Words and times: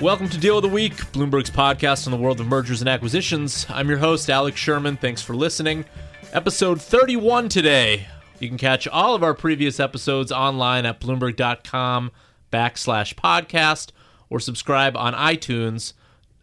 Welcome 0.00 0.28
to 0.28 0.38
Deal 0.38 0.58
of 0.58 0.62
the 0.62 0.68
Week, 0.68 0.92
Bloomberg's 1.12 1.48
podcast 1.48 2.06
on 2.06 2.10
the 2.10 2.18
world 2.18 2.38
of 2.38 2.46
mergers 2.46 2.82
and 2.82 2.90
acquisitions. 2.90 3.64
I'm 3.70 3.88
your 3.88 3.96
host, 3.96 4.28
Alex 4.28 4.58
Sherman. 4.60 4.98
Thanks 4.98 5.22
for 5.22 5.34
listening. 5.34 5.86
Episode 6.32 6.82
31 6.82 7.48
today. 7.48 8.06
You 8.38 8.48
can 8.48 8.58
catch 8.58 8.86
all 8.86 9.14
of 9.14 9.22
our 9.22 9.32
previous 9.32 9.80
episodes 9.80 10.30
online 10.30 10.84
at 10.84 11.00
bloomberg.com 11.00 12.10
backslash 12.52 13.14
podcast 13.14 13.92
or 14.28 14.40
subscribe 14.40 14.96
on 14.96 15.14
iTunes. 15.14 15.94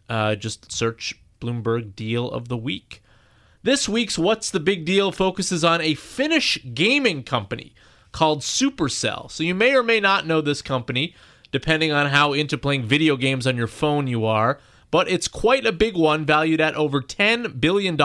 Uh, 0.08 0.34
just 0.34 0.72
search 0.72 1.14
Bloomberg 1.40 1.94
Deal 1.94 2.30
of 2.30 2.48
the 2.48 2.56
Week. 2.56 3.02
This 3.62 3.88
week's 3.88 4.18
What's 4.18 4.50
the 4.50 4.60
Big 4.60 4.84
Deal 4.84 5.12
focuses 5.12 5.62
on 5.62 5.80
a 5.80 5.94
Finnish 5.94 6.58
gaming 6.74 7.22
company 7.22 7.74
called 8.12 8.40
Supercell. 8.40 9.30
So 9.30 9.42
you 9.42 9.54
may 9.54 9.74
or 9.74 9.82
may 9.82 10.00
not 10.00 10.26
know 10.26 10.40
this 10.40 10.62
company 10.62 11.14
depending 11.50 11.92
on 11.92 12.06
how 12.06 12.32
into 12.32 12.58
playing 12.58 12.84
video 12.84 13.16
games 13.16 13.46
on 13.46 13.56
your 13.56 13.66
phone 13.66 14.06
you 14.06 14.24
are. 14.24 14.58
But 14.90 15.08
it's 15.08 15.28
quite 15.28 15.64
a 15.64 15.72
big 15.72 15.96
one, 15.96 16.24
valued 16.24 16.60
at 16.60 16.74
over 16.74 17.00
$10 17.00 17.60
billion. 17.60 17.96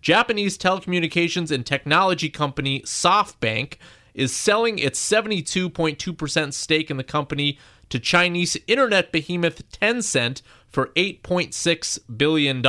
Japanese 0.00 0.58
telecommunications 0.58 1.50
and 1.50 1.64
technology 1.64 2.28
company 2.28 2.80
SoftBank 2.82 3.74
is 4.14 4.34
selling 4.34 4.78
its 4.78 5.00
72.2% 5.00 6.52
stake 6.52 6.90
in 6.90 6.96
the 6.96 7.04
company 7.04 7.58
to 7.88 7.98
Chinese 7.98 8.56
internet 8.66 9.12
behemoth 9.12 9.68
Tencent 9.70 10.42
for 10.68 10.88
$8.6 10.96 11.98
billion. 12.16 12.62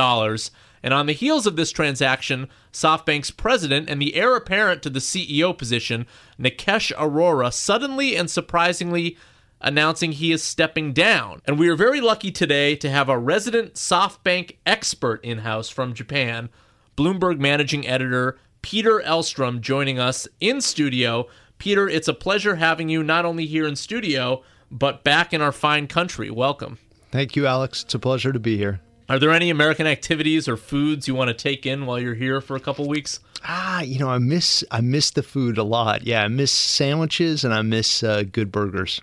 And 0.82 0.94
on 0.94 1.06
the 1.06 1.12
heels 1.12 1.46
of 1.46 1.56
this 1.56 1.72
transaction, 1.72 2.48
SoftBank's 2.72 3.30
president 3.30 3.88
and 3.88 4.00
the 4.00 4.14
heir 4.14 4.36
apparent 4.36 4.82
to 4.82 4.90
the 4.90 5.00
CEO 5.00 5.56
position, 5.56 6.06
Nikesh 6.38 6.92
Arora, 6.94 7.52
suddenly 7.52 8.16
and 8.16 8.30
surprisingly 8.30 9.16
announcing 9.60 10.12
he 10.12 10.32
is 10.32 10.42
stepping 10.42 10.92
down. 10.92 11.42
And 11.44 11.58
we 11.58 11.68
are 11.68 11.76
very 11.76 12.00
lucky 12.00 12.30
today 12.30 12.76
to 12.76 12.90
have 12.90 13.08
a 13.08 13.18
resident 13.18 13.74
SoftBank 13.74 14.56
expert 14.64 15.24
in 15.24 15.38
house 15.38 15.68
from 15.68 15.94
Japan, 15.94 16.48
Bloomberg 16.96 17.38
managing 17.38 17.86
editor 17.86 18.38
Peter 18.62 19.00
Elstrom, 19.04 19.60
joining 19.60 19.98
us 19.98 20.28
in 20.40 20.60
studio. 20.60 21.26
Peter, 21.58 21.88
it's 21.88 22.08
a 22.08 22.14
pleasure 22.14 22.56
having 22.56 22.88
you 22.88 23.02
not 23.02 23.24
only 23.24 23.46
here 23.46 23.66
in 23.66 23.76
studio, 23.76 24.42
but 24.70 25.04
back 25.04 25.32
in 25.32 25.40
our 25.40 25.52
fine 25.52 25.86
country. 25.86 26.30
Welcome. 26.30 26.78
Thank 27.10 27.36
you, 27.36 27.46
Alex. 27.46 27.84
It's 27.84 27.94
a 27.94 27.98
pleasure 27.98 28.32
to 28.32 28.40
be 28.40 28.56
here. 28.56 28.80
Are 29.08 29.18
there 29.18 29.30
any 29.30 29.48
American 29.48 29.86
activities 29.86 30.48
or 30.48 30.56
foods 30.56 31.08
you 31.08 31.14
want 31.14 31.28
to 31.28 31.34
take 31.34 31.64
in 31.64 31.86
while 31.86 31.98
you're 31.98 32.14
here 32.14 32.40
for 32.42 32.56
a 32.56 32.60
couple 32.60 32.86
weeks? 32.86 33.20
Ah, 33.44 33.80
you 33.80 33.98
know, 33.98 34.10
I 34.10 34.18
miss 34.18 34.64
I 34.70 34.80
miss 34.80 35.10
the 35.10 35.22
food 35.22 35.56
a 35.56 35.62
lot. 35.62 36.06
Yeah, 36.06 36.24
I 36.24 36.28
miss 36.28 36.52
sandwiches 36.52 37.44
and 37.44 37.54
I 37.54 37.62
miss 37.62 38.02
uh, 38.02 38.24
good 38.30 38.52
burgers. 38.52 39.00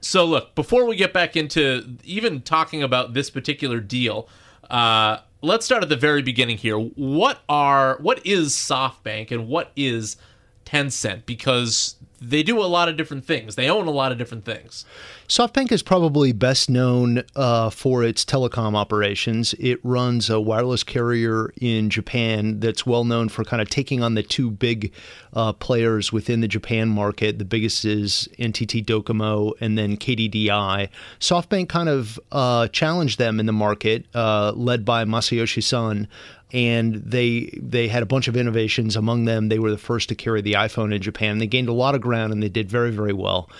So, 0.00 0.24
look, 0.24 0.54
before 0.54 0.84
we 0.84 0.94
get 0.94 1.12
back 1.12 1.36
into 1.36 1.96
even 2.04 2.42
talking 2.42 2.82
about 2.82 3.14
this 3.14 3.30
particular 3.30 3.80
deal, 3.80 4.28
uh, 4.68 5.18
let's 5.40 5.64
start 5.64 5.82
at 5.82 5.88
the 5.88 5.96
very 5.96 6.22
beginning 6.22 6.58
here. 6.58 6.76
What 6.76 7.40
are 7.48 7.98
what 8.00 8.24
is 8.26 8.52
SoftBank 8.52 9.30
and 9.30 9.48
what 9.48 9.72
is 9.74 10.16
Tencent? 10.64 11.24
Because 11.24 11.96
they 12.20 12.42
do 12.42 12.60
a 12.60 12.64
lot 12.64 12.88
of 12.88 12.96
different 12.96 13.24
things. 13.24 13.56
They 13.56 13.68
own 13.68 13.86
a 13.86 13.90
lot 13.90 14.12
of 14.12 14.18
different 14.18 14.44
things. 14.44 14.84
SoftBank 15.28 15.72
is 15.72 15.82
probably 15.82 16.32
best 16.32 16.70
known 16.70 17.24
uh, 17.34 17.70
for 17.70 18.04
its 18.04 18.24
telecom 18.24 18.74
operations. 18.74 19.54
It 19.58 19.80
runs 19.82 20.30
a 20.30 20.40
wireless 20.40 20.84
carrier 20.84 21.52
in 21.60 21.90
Japan 21.90 22.60
that's 22.60 22.86
well 22.86 23.04
known 23.04 23.28
for 23.28 23.44
kind 23.44 23.60
of 23.60 23.68
taking 23.68 24.02
on 24.02 24.14
the 24.14 24.22
two 24.22 24.50
big 24.50 24.92
uh, 25.32 25.52
players 25.52 26.12
within 26.12 26.40
the 26.40 26.48
Japan 26.48 26.88
market. 26.88 27.38
The 27.38 27.44
biggest 27.44 27.84
is 27.84 28.28
NTT 28.38 28.84
Docomo 28.86 29.52
and 29.60 29.76
then 29.76 29.96
KDDI. 29.96 30.88
SoftBank 31.20 31.68
kind 31.68 31.88
of 31.88 32.18
uh, 32.32 32.68
challenged 32.68 33.18
them 33.18 33.40
in 33.40 33.46
the 33.46 33.52
market, 33.52 34.06
uh, 34.14 34.52
led 34.52 34.84
by 34.84 35.04
Masayoshi 35.04 35.62
Son, 35.62 36.08
and 36.52 36.94
they 36.94 37.58
they 37.60 37.88
had 37.88 38.02
a 38.02 38.06
bunch 38.06 38.28
of 38.28 38.36
innovations. 38.36 38.96
Among 38.96 39.24
them, 39.24 39.48
they 39.48 39.58
were 39.58 39.70
the 39.70 39.78
first 39.78 40.08
to 40.10 40.14
carry 40.14 40.40
the 40.40 40.54
iPhone 40.54 40.94
in 40.94 41.02
Japan. 41.02 41.38
They 41.38 41.46
gained 41.46 41.68
a 41.68 41.72
lot 41.72 41.94
of 41.94 42.00
ground 42.00 42.32
and 42.32 42.42
they 42.42 42.48
did 42.48 42.68
very 42.68 42.90
very 42.90 43.12
well. 43.12 43.50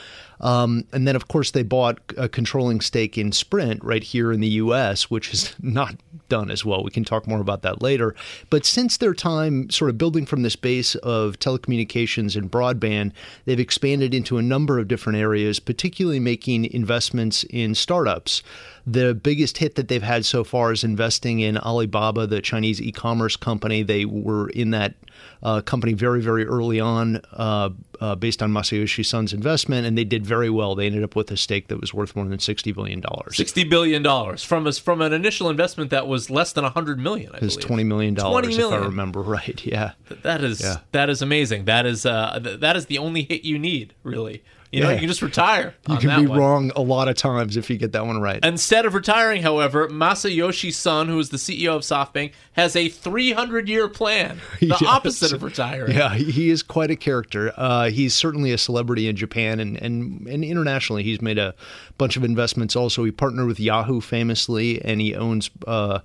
Um, 0.40 0.84
and 0.92 1.06
then, 1.06 1.16
of 1.16 1.28
course, 1.28 1.50
they 1.50 1.62
bought 1.62 1.98
a 2.16 2.28
controlling 2.28 2.80
stake 2.80 3.16
in 3.16 3.32
Sprint 3.32 3.82
right 3.82 4.02
here 4.02 4.32
in 4.32 4.40
the 4.40 4.48
U.S., 4.48 5.10
which 5.10 5.32
is 5.32 5.54
not 5.62 5.96
done 6.28 6.50
as 6.50 6.64
well. 6.64 6.82
We 6.82 6.90
can 6.90 7.04
talk 7.04 7.26
more 7.26 7.40
about 7.40 7.62
that 7.62 7.82
later. 7.82 8.14
But 8.50 8.64
since 8.64 8.96
their 8.96 9.14
time 9.14 9.70
sort 9.70 9.90
of 9.90 9.98
building 9.98 10.26
from 10.26 10.42
this 10.42 10.56
base 10.56 10.94
of 10.96 11.38
telecommunications 11.38 12.36
and 12.36 12.50
broadband, 12.50 13.12
they've 13.44 13.60
expanded 13.60 14.12
into 14.12 14.38
a 14.38 14.42
number 14.42 14.78
of 14.78 14.88
different 14.88 15.18
areas, 15.18 15.60
particularly 15.60 16.20
making 16.20 16.66
investments 16.72 17.44
in 17.44 17.74
startups. 17.74 18.42
The 18.86 19.14
biggest 19.14 19.58
hit 19.58 19.74
that 19.74 19.88
they've 19.88 20.02
had 20.02 20.24
so 20.24 20.44
far 20.44 20.70
is 20.70 20.84
investing 20.84 21.40
in 21.40 21.58
Alibaba, 21.58 22.26
the 22.26 22.40
Chinese 22.40 22.80
e 22.80 22.92
commerce 22.92 23.36
company. 23.36 23.82
They 23.82 24.04
were 24.04 24.48
in 24.50 24.70
that 24.70 24.94
uh, 25.42 25.60
company 25.62 25.92
very, 25.92 26.20
very 26.20 26.46
early 26.46 26.78
on, 26.78 27.20
uh, 27.32 27.70
uh, 28.00 28.14
based 28.14 28.42
on 28.42 28.52
Masayoshi 28.52 29.04
Son's 29.04 29.32
investment, 29.32 29.86
and 29.86 29.98
they 29.98 30.04
did 30.04 30.24
very 30.24 30.50
well. 30.50 30.74
They 30.74 30.86
ended 30.86 31.02
up 31.02 31.16
with 31.16 31.30
a 31.30 31.36
stake 31.36 31.68
that 31.68 31.80
was 31.80 31.92
worth 31.92 32.14
more 32.14 32.26
than 32.26 32.38
sixty 32.38 32.70
billion 32.72 33.00
dollars. 33.00 33.36
Sixty 33.36 33.64
billion 33.64 34.02
dollars 34.02 34.44
from 34.44 34.66
us 34.66 34.78
from 34.78 35.00
an 35.00 35.12
initial 35.12 35.50
investment 35.50 35.90
that 35.90 36.06
was 36.06 36.30
less 36.30 36.52
than 36.52 36.64
hundred 36.64 36.98
million. 36.98 37.32
I 37.34 37.38
it 37.38 37.42
was 37.42 37.56
believe. 37.56 37.66
twenty 37.66 37.84
million 37.84 38.14
dollars, 38.14 38.56
if 38.56 38.64
I 38.72 38.76
remember 38.76 39.20
right. 39.20 39.64
Yeah, 39.66 39.92
that 40.22 40.44
is 40.44 40.60
yeah. 40.60 40.76
that 40.92 41.10
is 41.10 41.22
amazing. 41.22 41.64
That 41.64 41.86
is 41.86 42.06
uh, 42.06 42.38
th- 42.42 42.60
that 42.60 42.76
is 42.76 42.86
the 42.86 42.98
only 42.98 43.22
hit 43.22 43.42
you 43.42 43.58
need, 43.58 43.94
really. 44.04 44.44
You 44.72 44.82
know, 44.82 44.88
yeah. 44.88 44.94
you 44.94 45.00
can 45.00 45.08
just 45.08 45.22
retire. 45.22 45.74
You 45.88 45.96
can 45.98 46.20
be 46.20 46.26
one. 46.26 46.38
wrong 46.38 46.72
a 46.74 46.82
lot 46.82 47.08
of 47.08 47.16
times 47.16 47.56
if 47.56 47.70
you 47.70 47.76
get 47.76 47.92
that 47.92 48.04
one 48.04 48.20
right. 48.20 48.44
Instead 48.44 48.84
of 48.84 48.94
retiring, 48.94 49.42
however, 49.42 49.88
Masayoshi 49.88 50.72
Son, 50.72 51.08
who 51.08 51.18
is 51.18 51.30
the 51.30 51.36
CEO 51.36 51.76
of 51.76 51.82
SoftBank, 51.82 52.32
has 52.52 52.74
a 52.74 52.88
300 52.88 53.68
year 53.68 53.88
plan, 53.88 54.40
the 54.60 54.66
yes. 54.66 54.82
opposite 54.82 55.32
of 55.32 55.42
retiring. 55.42 55.96
Yeah, 55.96 56.14
he 56.14 56.50
is 56.50 56.62
quite 56.62 56.90
a 56.90 56.96
character. 56.96 57.52
Uh, 57.56 57.90
he's 57.90 58.14
certainly 58.14 58.52
a 58.52 58.58
celebrity 58.58 59.08
in 59.08 59.16
Japan 59.16 59.60
and, 59.60 59.76
and, 59.76 60.26
and 60.26 60.44
internationally. 60.44 61.02
He's 61.02 61.22
made 61.22 61.38
a 61.38 61.54
bunch 61.98 62.16
of 62.16 62.24
investments 62.24 62.74
also. 62.74 63.04
He 63.04 63.12
partnered 63.12 63.46
with 63.46 63.60
Yahoo 63.60 64.00
famously, 64.00 64.82
and 64.82 65.00
he 65.00 65.14
owns. 65.14 65.50
Uh, 65.66 66.00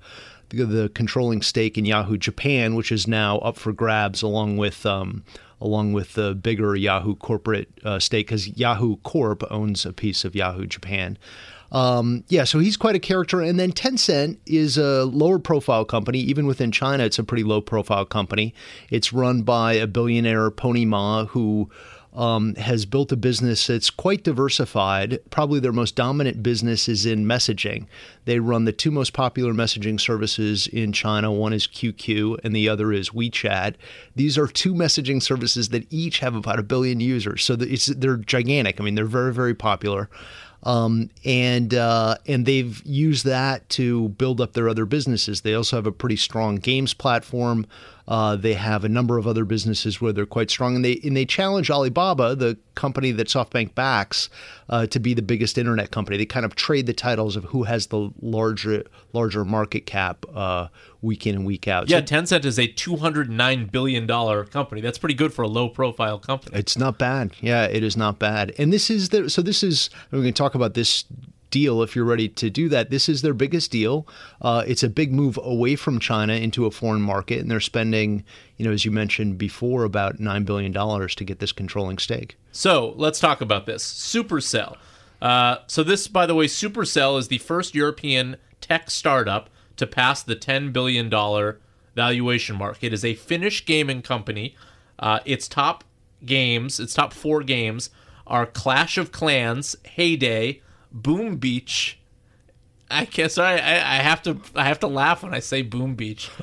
the, 0.49 0.65
the 0.65 0.89
controlling 0.89 1.41
stake 1.41 1.77
in 1.77 1.85
Yahoo 1.85 2.17
Japan, 2.17 2.75
which 2.75 2.91
is 2.91 3.07
now 3.07 3.37
up 3.37 3.55
for 3.55 3.71
grabs, 3.71 4.21
along 4.21 4.57
with 4.57 4.85
um, 4.85 5.23
along 5.61 5.93
with 5.93 6.13
the 6.13 6.35
bigger 6.35 6.75
Yahoo 6.75 7.15
corporate 7.15 7.69
uh, 7.85 7.99
stake, 7.99 8.27
because 8.27 8.47
Yahoo 8.57 8.97
Corp 8.97 9.43
owns 9.49 9.85
a 9.85 9.93
piece 9.93 10.25
of 10.25 10.35
Yahoo 10.35 10.65
Japan. 10.65 11.17
Um, 11.71 12.25
yeah, 12.27 12.43
so 12.43 12.59
he's 12.59 12.75
quite 12.75 12.95
a 12.95 12.99
character. 12.99 13.39
And 13.39 13.57
then 13.57 13.71
Tencent 13.71 14.39
is 14.45 14.77
a 14.77 15.05
lower 15.05 15.39
profile 15.39 15.85
company. 15.85 16.19
Even 16.19 16.45
within 16.45 16.71
China, 16.71 17.05
it's 17.05 17.17
a 17.17 17.23
pretty 17.23 17.43
low 17.43 17.61
profile 17.61 18.03
company. 18.03 18.53
It's 18.89 19.13
run 19.13 19.43
by 19.43 19.73
a 19.73 19.87
billionaire, 19.87 20.51
Pony 20.51 20.83
Ma, 20.83 21.25
who 21.25 21.69
um, 22.13 22.55
has 22.55 22.85
built 22.85 23.11
a 23.11 23.15
business 23.15 23.67
that's 23.67 23.89
quite 23.89 24.23
diversified. 24.23 25.19
Probably 25.29 25.59
their 25.59 25.71
most 25.71 25.95
dominant 25.95 26.43
business 26.43 26.89
is 26.89 27.05
in 27.05 27.25
messaging. 27.25 27.87
They 28.25 28.39
run 28.39 28.65
the 28.65 28.73
two 28.73 28.91
most 28.91 29.13
popular 29.13 29.53
messaging 29.53 29.99
services 29.99 30.67
in 30.67 30.91
China. 30.91 31.31
One 31.31 31.53
is 31.53 31.67
QQ 31.67 32.39
and 32.43 32.55
the 32.55 32.67
other 32.67 32.91
is 32.91 33.11
WeChat. 33.11 33.75
These 34.15 34.37
are 34.37 34.47
two 34.47 34.73
messaging 34.73 35.21
services 35.21 35.69
that 35.69 35.87
each 35.89 36.19
have 36.19 36.35
about 36.35 36.59
a 36.59 36.63
billion 36.63 36.99
users. 36.99 37.43
So 37.43 37.55
they're 37.55 38.17
gigantic. 38.17 38.79
I 38.79 38.83
mean, 38.83 38.95
they're 38.95 39.05
very, 39.05 39.33
very 39.33 39.55
popular. 39.55 40.09
Um, 40.63 41.09
and 41.25 41.73
uh, 41.73 42.17
and 42.27 42.45
they've 42.45 42.81
used 42.85 43.25
that 43.25 43.67
to 43.69 44.09
build 44.09 44.39
up 44.39 44.53
their 44.53 44.69
other 44.69 44.85
businesses. 44.85 45.41
They 45.41 45.55
also 45.55 45.75
have 45.75 45.87
a 45.87 45.91
pretty 45.91 46.17
strong 46.17 46.57
games 46.57 46.93
platform. 46.93 47.65
Uh, 48.11 48.35
they 48.35 48.55
have 48.55 48.83
a 48.83 48.89
number 48.89 49.17
of 49.17 49.25
other 49.25 49.45
businesses 49.45 50.01
where 50.01 50.11
they're 50.11 50.25
quite 50.25 50.51
strong, 50.51 50.75
and 50.75 50.83
they 50.83 50.99
and 51.01 51.15
they 51.15 51.23
challenge 51.23 51.71
Alibaba, 51.71 52.35
the 52.35 52.57
company 52.75 53.13
that 53.13 53.27
SoftBank 53.27 53.73
backs, 53.73 54.29
uh, 54.67 54.85
to 54.87 54.99
be 54.99 55.13
the 55.13 55.21
biggest 55.21 55.57
internet 55.57 55.91
company. 55.91 56.17
They 56.17 56.25
kind 56.25 56.45
of 56.45 56.53
trade 56.55 56.87
the 56.87 56.93
titles 56.93 57.37
of 57.37 57.45
who 57.45 57.63
has 57.63 57.87
the 57.87 58.11
larger 58.21 58.83
larger 59.13 59.45
market 59.45 59.85
cap 59.85 60.25
uh, 60.35 60.67
week 61.01 61.25
in 61.25 61.35
and 61.35 61.45
week 61.45 61.69
out. 61.69 61.89
Yeah, 61.89 61.99
so, 61.99 62.03
Tencent 62.03 62.43
is 62.43 62.59
a 62.59 62.67
two 62.67 62.97
hundred 62.97 63.29
nine 63.29 63.67
billion 63.67 64.07
dollar 64.07 64.43
company. 64.43 64.81
That's 64.81 64.97
pretty 64.97 65.15
good 65.15 65.33
for 65.33 65.43
a 65.43 65.47
low 65.47 65.69
profile 65.69 66.19
company. 66.19 66.59
It's 66.59 66.77
not 66.77 66.97
bad. 66.97 67.31
Yeah, 67.39 67.63
it 67.63 67.81
is 67.81 67.95
not 67.95 68.19
bad. 68.19 68.53
And 68.57 68.73
this 68.73 68.89
is 68.89 69.07
the 69.07 69.29
so 69.29 69.41
this 69.41 69.63
is 69.63 69.89
we're 70.11 70.19
going 70.19 70.33
to 70.33 70.37
talk 70.37 70.53
about 70.53 70.73
this 70.73 71.05
deal 71.51 71.83
if 71.83 71.95
you're 71.95 72.05
ready 72.05 72.27
to 72.27 72.49
do 72.49 72.69
that. 72.69 72.89
This 72.89 73.07
is 73.07 73.21
their 73.21 73.33
biggest 73.33 73.71
deal. 73.71 74.07
Uh, 74.41 74.63
it's 74.65 74.83
a 74.83 74.89
big 74.89 75.13
move 75.13 75.37
away 75.43 75.75
from 75.75 75.99
China 75.99 76.33
into 76.33 76.65
a 76.65 76.71
foreign 76.71 77.01
market, 77.01 77.39
and 77.39 77.51
they're 77.51 77.59
spending, 77.59 78.23
you 78.57 78.65
know, 78.65 78.71
as 78.71 78.85
you 78.85 78.91
mentioned 78.91 79.37
before, 79.37 79.83
about 79.83 80.19
nine 80.19 80.43
billion 80.43 80.71
dollars 80.71 81.13
to 81.15 81.23
get 81.23 81.39
this 81.39 81.51
controlling 81.51 81.97
stake. 81.97 82.37
So 82.51 82.93
let's 82.97 83.19
talk 83.19 83.41
about 83.41 83.65
this 83.65 83.83
Supercell. 83.83 84.77
Uh, 85.21 85.57
so 85.67 85.83
this, 85.83 86.07
by 86.07 86.25
the 86.25 86.33
way, 86.33 86.47
Supercell 86.47 87.19
is 87.19 87.27
the 87.27 87.37
first 87.37 87.75
European 87.75 88.37
tech 88.59 88.89
startup 88.89 89.49
to 89.77 89.85
pass 89.85 90.23
the 90.23 90.35
ten 90.35 90.71
billion 90.71 91.09
dollar 91.09 91.59
valuation 91.95 92.55
mark. 92.55 92.77
It 92.81 92.93
is 92.93 93.05
a 93.05 93.13
Finnish 93.15 93.65
gaming 93.65 94.01
company. 94.01 94.55
Uh, 94.97 95.19
its 95.25 95.47
top 95.47 95.83
games, 96.25 96.79
its 96.79 96.93
top 96.93 97.13
four 97.13 97.43
games 97.43 97.89
are 98.27 98.45
Clash 98.45 98.97
of 98.97 99.11
Clans, 99.11 99.75
Hay 99.95 100.15
Day, 100.15 100.61
Boom 100.91 101.37
Beach. 101.37 101.97
I 102.89 103.05
guess 103.05 103.37
I, 103.37 103.53
I, 103.53 103.71
I 103.75 103.95
have 104.01 104.21
to 104.23 104.37
I 104.53 104.65
have 104.65 104.79
to 104.81 104.87
laugh 104.87 105.23
when 105.23 105.33
I 105.33 105.39
say 105.39 105.61
Boom 105.61 105.95
Beach. 105.95 106.29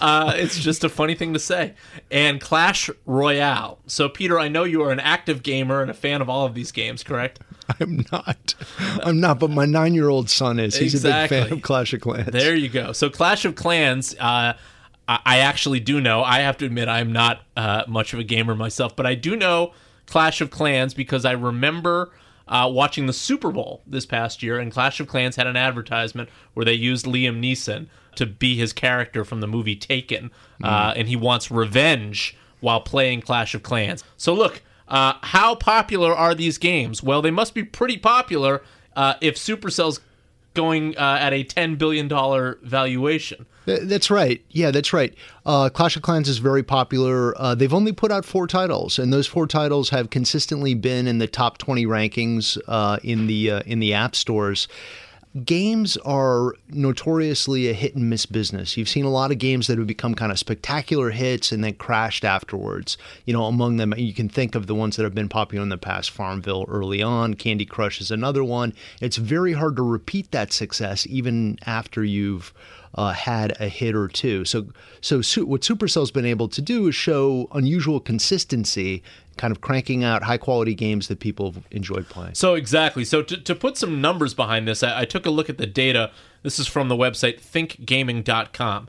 Uh, 0.00 0.32
it's 0.36 0.58
just 0.58 0.82
a 0.84 0.88
funny 0.88 1.14
thing 1.14 1.34
to 1.34 1.38
say. 1.38 1.74
And 2.10 2.40
Clash 2.40 2.88
Royale. 3.04 3.78
So 3.86 4.08
Peter, 4.08 4.40
I 4.40 4.48
know 4.48 4.64
you 4.64 4.82
are 4.82 4.90
an 4.90 4.98
active 4.98 5.42
gamer 5.42 5.82
and 5.82 5.90
a 5.90 5.94
fan 5.94 6.22
of 6.22 6.30
all 6.30 6.46
of 6.46 6.54
these 6.54 6.72
games, 6.72 7.02
correct? 7.02 7.40
I'm 7.78 8.02
not. 8.10 8.54
I'm 9.02 9.20
not, 9.20 9.38
but 9.38 9.50
my 9.50 9.66
nine 9.66 9.92
year 9.92 10.08
old 10.08 10.30
son 10.30 10.58
is. 10.58 10.76
He's 10.76 10.94
Exactly. 10.94 11.36
a 11.36 11.40
big 11.42 11.48
fan 11.50 11.58
of 11.58 11.62
Clash 11.62 11.92
of 11.92 12.00
Clans. 12.00 12.30
There 12.32 12.54
you 12.54 12.70
go. 12.70 12.92
So 12.92 13.10
Clash 13.10 13.44
of 13.44 13.54
Clans, 13.54 14.14
uh, 14.18 14.54
I 15.06 15.20
I 15.26 15.38
actually 15.40 15.80
do 15.80 16.00
know. 16.00 16.24
I 16.24 16.40
have 16.40 16.56
to 16.58 16.64
admit, 16.64 16.88
I'm 16.88 17.12
not 17.12 17.42
uh, 17.54 17.82
much 17.86 18.14
of 18.14 18.18
a 18.18 18.24
gamer 18.24 18.54
myself, 18.54 18.96
but 18.96 19.04
I 19.04 19.14
do 19.14 19.36
know 19.36 19.74
Clash 20.06 20.40
of 20.40 20.50
Clans 20.50 20.94
because 20.94 21.26
I 21.26 21.32
remember 21.32 22.12
uh, 22.48 22.70
watching 22.72 23.06
the 23.06 23.12
Super 23.12 23.50
Bowl 23.50 23.82
this 23.86 24.06
past 24.06 24.42
year, 24.42 24.58
and 24.58 24.72
Clash 24.72 25.00
of 25.00 25.08
Clans 25.08 25.36
had 25.36 25.46
an 25.46 25.56
advertisement 25.56 26.28
where 26.54 26.64
they 26.64 26.72
used 26.72 27.06
Liam 27.06 27.40
Neeson 27.40 27.86
to 28.16 28.26
be 28.26 28.56
his 28.56 28.72
character 28.72 29.24
from 29.24 29.40
the 29.40 29.46
movie 29.46 29.76
Taken, 29.76 30.30
uh, 30.62 30.92
and 30.96 31.08
he 31.08 31.16
wants 31.16 31.50
revenge 31.50 32.36
while 32.60 32.80
playing 32.80 33.22
Clash 33.22 33.54
of 33.54 33.62
Clans. 33.62 34.04
So 34.16 34.34
look, 34.34 34.62
uh, 34.88 35.14
how 35.22 35.54
popular 35.54 36.14
are 36.14 36.34
these 36.34 36.58
games? 36.58 37.02
Well, 37.02 37.22
they 37.22 37.30
must 37.30 37.54
be 37.54 37.64
pretty 37.64 37.96
popular 37.96 38.62
uh, 38.94 39.14
if 39.20 39.36
Supercell's 39.36 40.00
going 40.54 40.96
uh, 40.96 41.18
at 41.20 41.32
a 41.32 41.44
$10 41.44 41.78
billion 41.78 42.08
valuation. 42.62 43.46
That's 43.64 44.10
right. 44.10 44.44
Yeah, 44.50 44.72
that's 44.72 44.92
right. 44.92 45.14
Uh, 45.46 45.68
Clash 45.68 45.96
of 45.96 46.02
Clans 46.02 46.28
is 46.28 46.38
very 46.38 46.62
popular. 46.64 47.32
Uh, 47.40 47.54
they've 47.54 47.72
only 47.72 47.92
put 47.92 48.10
out 48.10 48.24
four 48.24 48.46
titles, 48.46 48.98
and 48.98 49.12
those 49.12 49.26
four 49.26 49.46
titles 49.46 49.90
have 49.90 50.10
consistently 50.10 50.74
been 50.74 51.06
in 51.06 51.18
the 51.18 51.28
top 51.28 51.58
twenty 51.58 51.86
rankings 51.86 52.58
uh, 52.66 52.98
in 53.04 53.28
the 53.28 53.52
uh, 53.52 53.62
in 53.64 53.78
the 53.78 53.94
app 53.94 54.16
stores. 54.16 54.66
Games 55.46 55.96
are 55.98 56.54
notoriously 56.68 57.70
a 57.70 57.72
hit 57.72 57.94
and 57.94 58.10
miss 58.10 58.26
business. 58.26 58.76
You've 58.76 58.90
seen 58.90 59.06
a 59.06 59.10
lot 59.10 59.30
of 59.30 59.38
games 59.38 59.66
that 59.66 59.78
have 59.78 59.86
become 59.86 60.14
kind 60.14 60.30
of 60.30 60.38
spectacular 60.38 61.08
hits 61.08 61.52
and 61.52 61.64
then 61.64 61.72
crashed 61.72 62.22
afterwards. 62.22 62.98
You 63.24 63.32
know, 63.32 63.44
among 63.46 63.78
them, 63.78 63.94
you 63.96 64.12
can 64.12 64.28
think 64.28 64.54
of 64.54 64.66
the 64.66 64.74
ones 64.74 64.96
that 64.96 65.04
have 65.04 65.14
been 65.14 65.30
popular 65.30 65.62
in 65.62 65.70
the 65.70 65.78
past 65.78 66.10
Farmville 66.10 66.66
early 66.68 67.02
on, 67.02 67.32
Candy 67.32 67.64
Crush 67.64 67.98
is 67.98 68.10
another 68.10 68.44
one. 68.44 68.74
It's 69.00 69.16
very 69.16 69.54
hard 69.54 69.76
to 69.76 69.82
repeat 69.82 70.30
that 70.32 70.52
success 70.52 71.06
even 71.06 71.58
after 71.64 72.04
you've 72.04 72.52
uh, 72.94 73.12
had 73.12 73.56
a 73.60 73.68
hit 73.68 73.94
or 73.94 74.08
two. 74.08 74.44
So, 74.44 74.66
so 75.00 75.22
su- 75.22 75.46
what 75.46 75.62
Supercell's 75.62 76.10
been 76.10 76.26
able 76.26 76.48
to 76.48 76.60
do 76.60 76.88
is 76.88 76.94
show 76.94 77.48
unusual 77.52 78.00
consistency, 78.00 79.02
kind 79.36 79.50
of 79.50 79.60
cranking 79.60 80.04
out 80.04 80.24
high 80.24 80.38
quality 80.38 80.74
games 80.74 81.08
that 81.08 81.20
people 81.20 81.54
enjoyed 81.70 82.08
playing. 82.08 82.34
So 82.34 82.54
exactly. 82.54 83.04
So 83.04 83.22
to, 83.22 83.36
to 83.36 83.54
put 83.54 83.76
some 83.76 84.00
numbers 84.00 84.34
behind 84.34 84.68
this, 84.68 84.82
I, 84.82 85.02
I 85.02 85.04
took 85.04 85.26
a 85.26 85.30
look 85.30 85.48
at 85.48 85.58
the 85.58 85.66
data. 85.66 86.10
This 86.42 86.58
is 86.58 86.66
from 86.66 86.88
the 86.88 86.96
website 86.96 87.40
thinkgaming.com. 87.40 88.88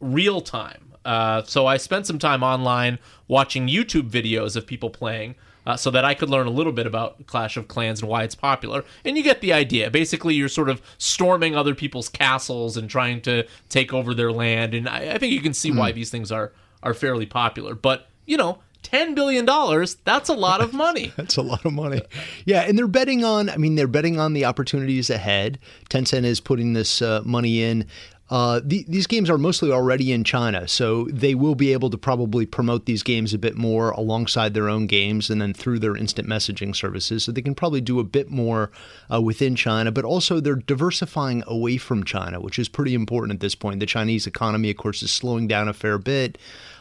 real 0.00 0.40
time. 0.40 0.92
Uh, 1.04 1.42
so 1.44 1.66
I 1.66 1.76
spent 1.76 2.06
some 2.06 2.18
time 2.18 2.42
online 2.42 2.98
watching 3.28 3.68
YouTube 3.68 4.10
videos 4.10 4.56
of 4.56 4.66
people 4.66 4.90
playing. 4.90 5.36
Uh, 5.66 5.74
so 5.78 5.90
that 5.90 6.04
I 6.04 6.12
could 6.12 6.28
learn 6.28 6.46
a 6.46 6.50
little 6.50 6.74
bit 6.74 6.86
about 6.86 7.26
Clash 7.26 7.56
of 7.56 7.68
Clans 7.68 8.02
and 8.02 8.10
why 8.10 8.22
it's 8.22 8.34
popular. 8.34 8.84
And 9.02 9.16
you 9.16 9.22
get 9.22 9.40
the 9.40 9.54
idea. 9.54 9.90
Basically, 9.90 10.34
you're 10.34 10.50
sort 10.50 10.68
of 10.68 10.82
storming 10.98 11.56
other 11.56 11.74
people's 11.74 12.10
castles 12.10 12.76
and 12.76 12.90
trying 12.90 13.22
to 13.22 13.46
take 13.70 13.90
over 13.94 14.12
their 14.12 14.30
land. 14.30 14.74
And 14.74 14.86
I, 14.86 15.12
I 15.14 15.18
think 15.18 15.32
you 15.32 15.40
can 15.40 15.54
see 15.54 15.72
why 15.72 15.90
these 15.90 16.10
things 16.10 16.30
are 16.30 16.52
are 16.82 16.92
fairly 16.92 17.24
popular. 17.24 17.74
But 17.74 18.08
you 18.26 18.36
know, 18.36 18.58
ten 18.84 19.14
billion 19.14 19.44
dollars 19.44 19.96
that's 20.04 20.28
a 20.28 20.34
lot 20.34 20.60
of 20.60 20.72
money. 20.84 21.12
That's 21.16 21.36
a 21.36 21.42
lot 21.42 21.64
of 21.64 21.72
money. 21.72 22.02
Yeah, 22.44 22.60
and 22.60 22.78
they're 22.78 22.86
betting 22.86 23.24
on, 23.24 23.50
I 23.50 23.56
mean, 23.56 23.74
they're 23.74 23.86
betting 23.88 24.20
on 24.20 24.32
the 24.34 24.44
opportunities 24.44 25.10
ahead. 25.10 25.58
Tencent 25.90 26.24
is 26.24 26.40
putting 26.40 26.74
this 26.74 27.02
uh, 27.02 27.22
money 27.24 27.62
in. 27.62 27.86
Uh, 28.34 28.60
the, 28.64 28.84
these 28.88 29.06
games 29.06 29.30
are 29.30 29.38
mostly 29.38 29.70
already 29.70 30.10
in 30.10 30.24
China, 30.24 30.66
so 30.66 31.04
they 31.04 31.36
will 31.36 31.54
be 31.54 31.72
able 31.72 31.88
to 31.88 31.96
probably 31.96 32.44
promote 32.44 32.84
these 32.84 33.04
games 33.04 33.32
a 33.32 33.38
bit 33.38 33.54
more 33.54 33.92
alongside 33.92 34.54
their 34.54 34.68
own 34.68 34.88
games 34.88 35.30
and 35.30 35.40
then 35.40 35.54
through 35.54 35.78
their 35.78 35.96
instant 35.96 36.28
messaging 36.28 36.74
services. 36.74 37.22
So 37.22 37.30
they 37.30 37.42
can 37.42 37.54
probably 37.54 37.80
do 37.80 38.00
a 38.00 38.04
bit 38.04 38.32
more 38.32 38.72
uh, 39.08 39.22
within 39.22 39.54
China, 39.54 39.92
but 39.92 40.04
also 40.04 40.40
they're 40.40 40.56
diversifying 40.56 41.44
away 41.46 41.76
from 41.76 42.02
China, 42.02 42.40
which 42.40 42.58
is 42.58 42.68
pretty 42.68 42.92
important 42.92 43.34
at 43.34 43.38
this 43.38 43.54
point. 43.54 43.78
The 43.78 43.86
Chinese 43.86 44.26
economy, 44.26 44.68
of 44.68 44.78
course, 44.78 45.00
is 45.04 45.12
slowing 45.12 45.46
down 45.46 45.68
a 45.68 45.72
fair 45.72 45.96
bit. 45.96 46.36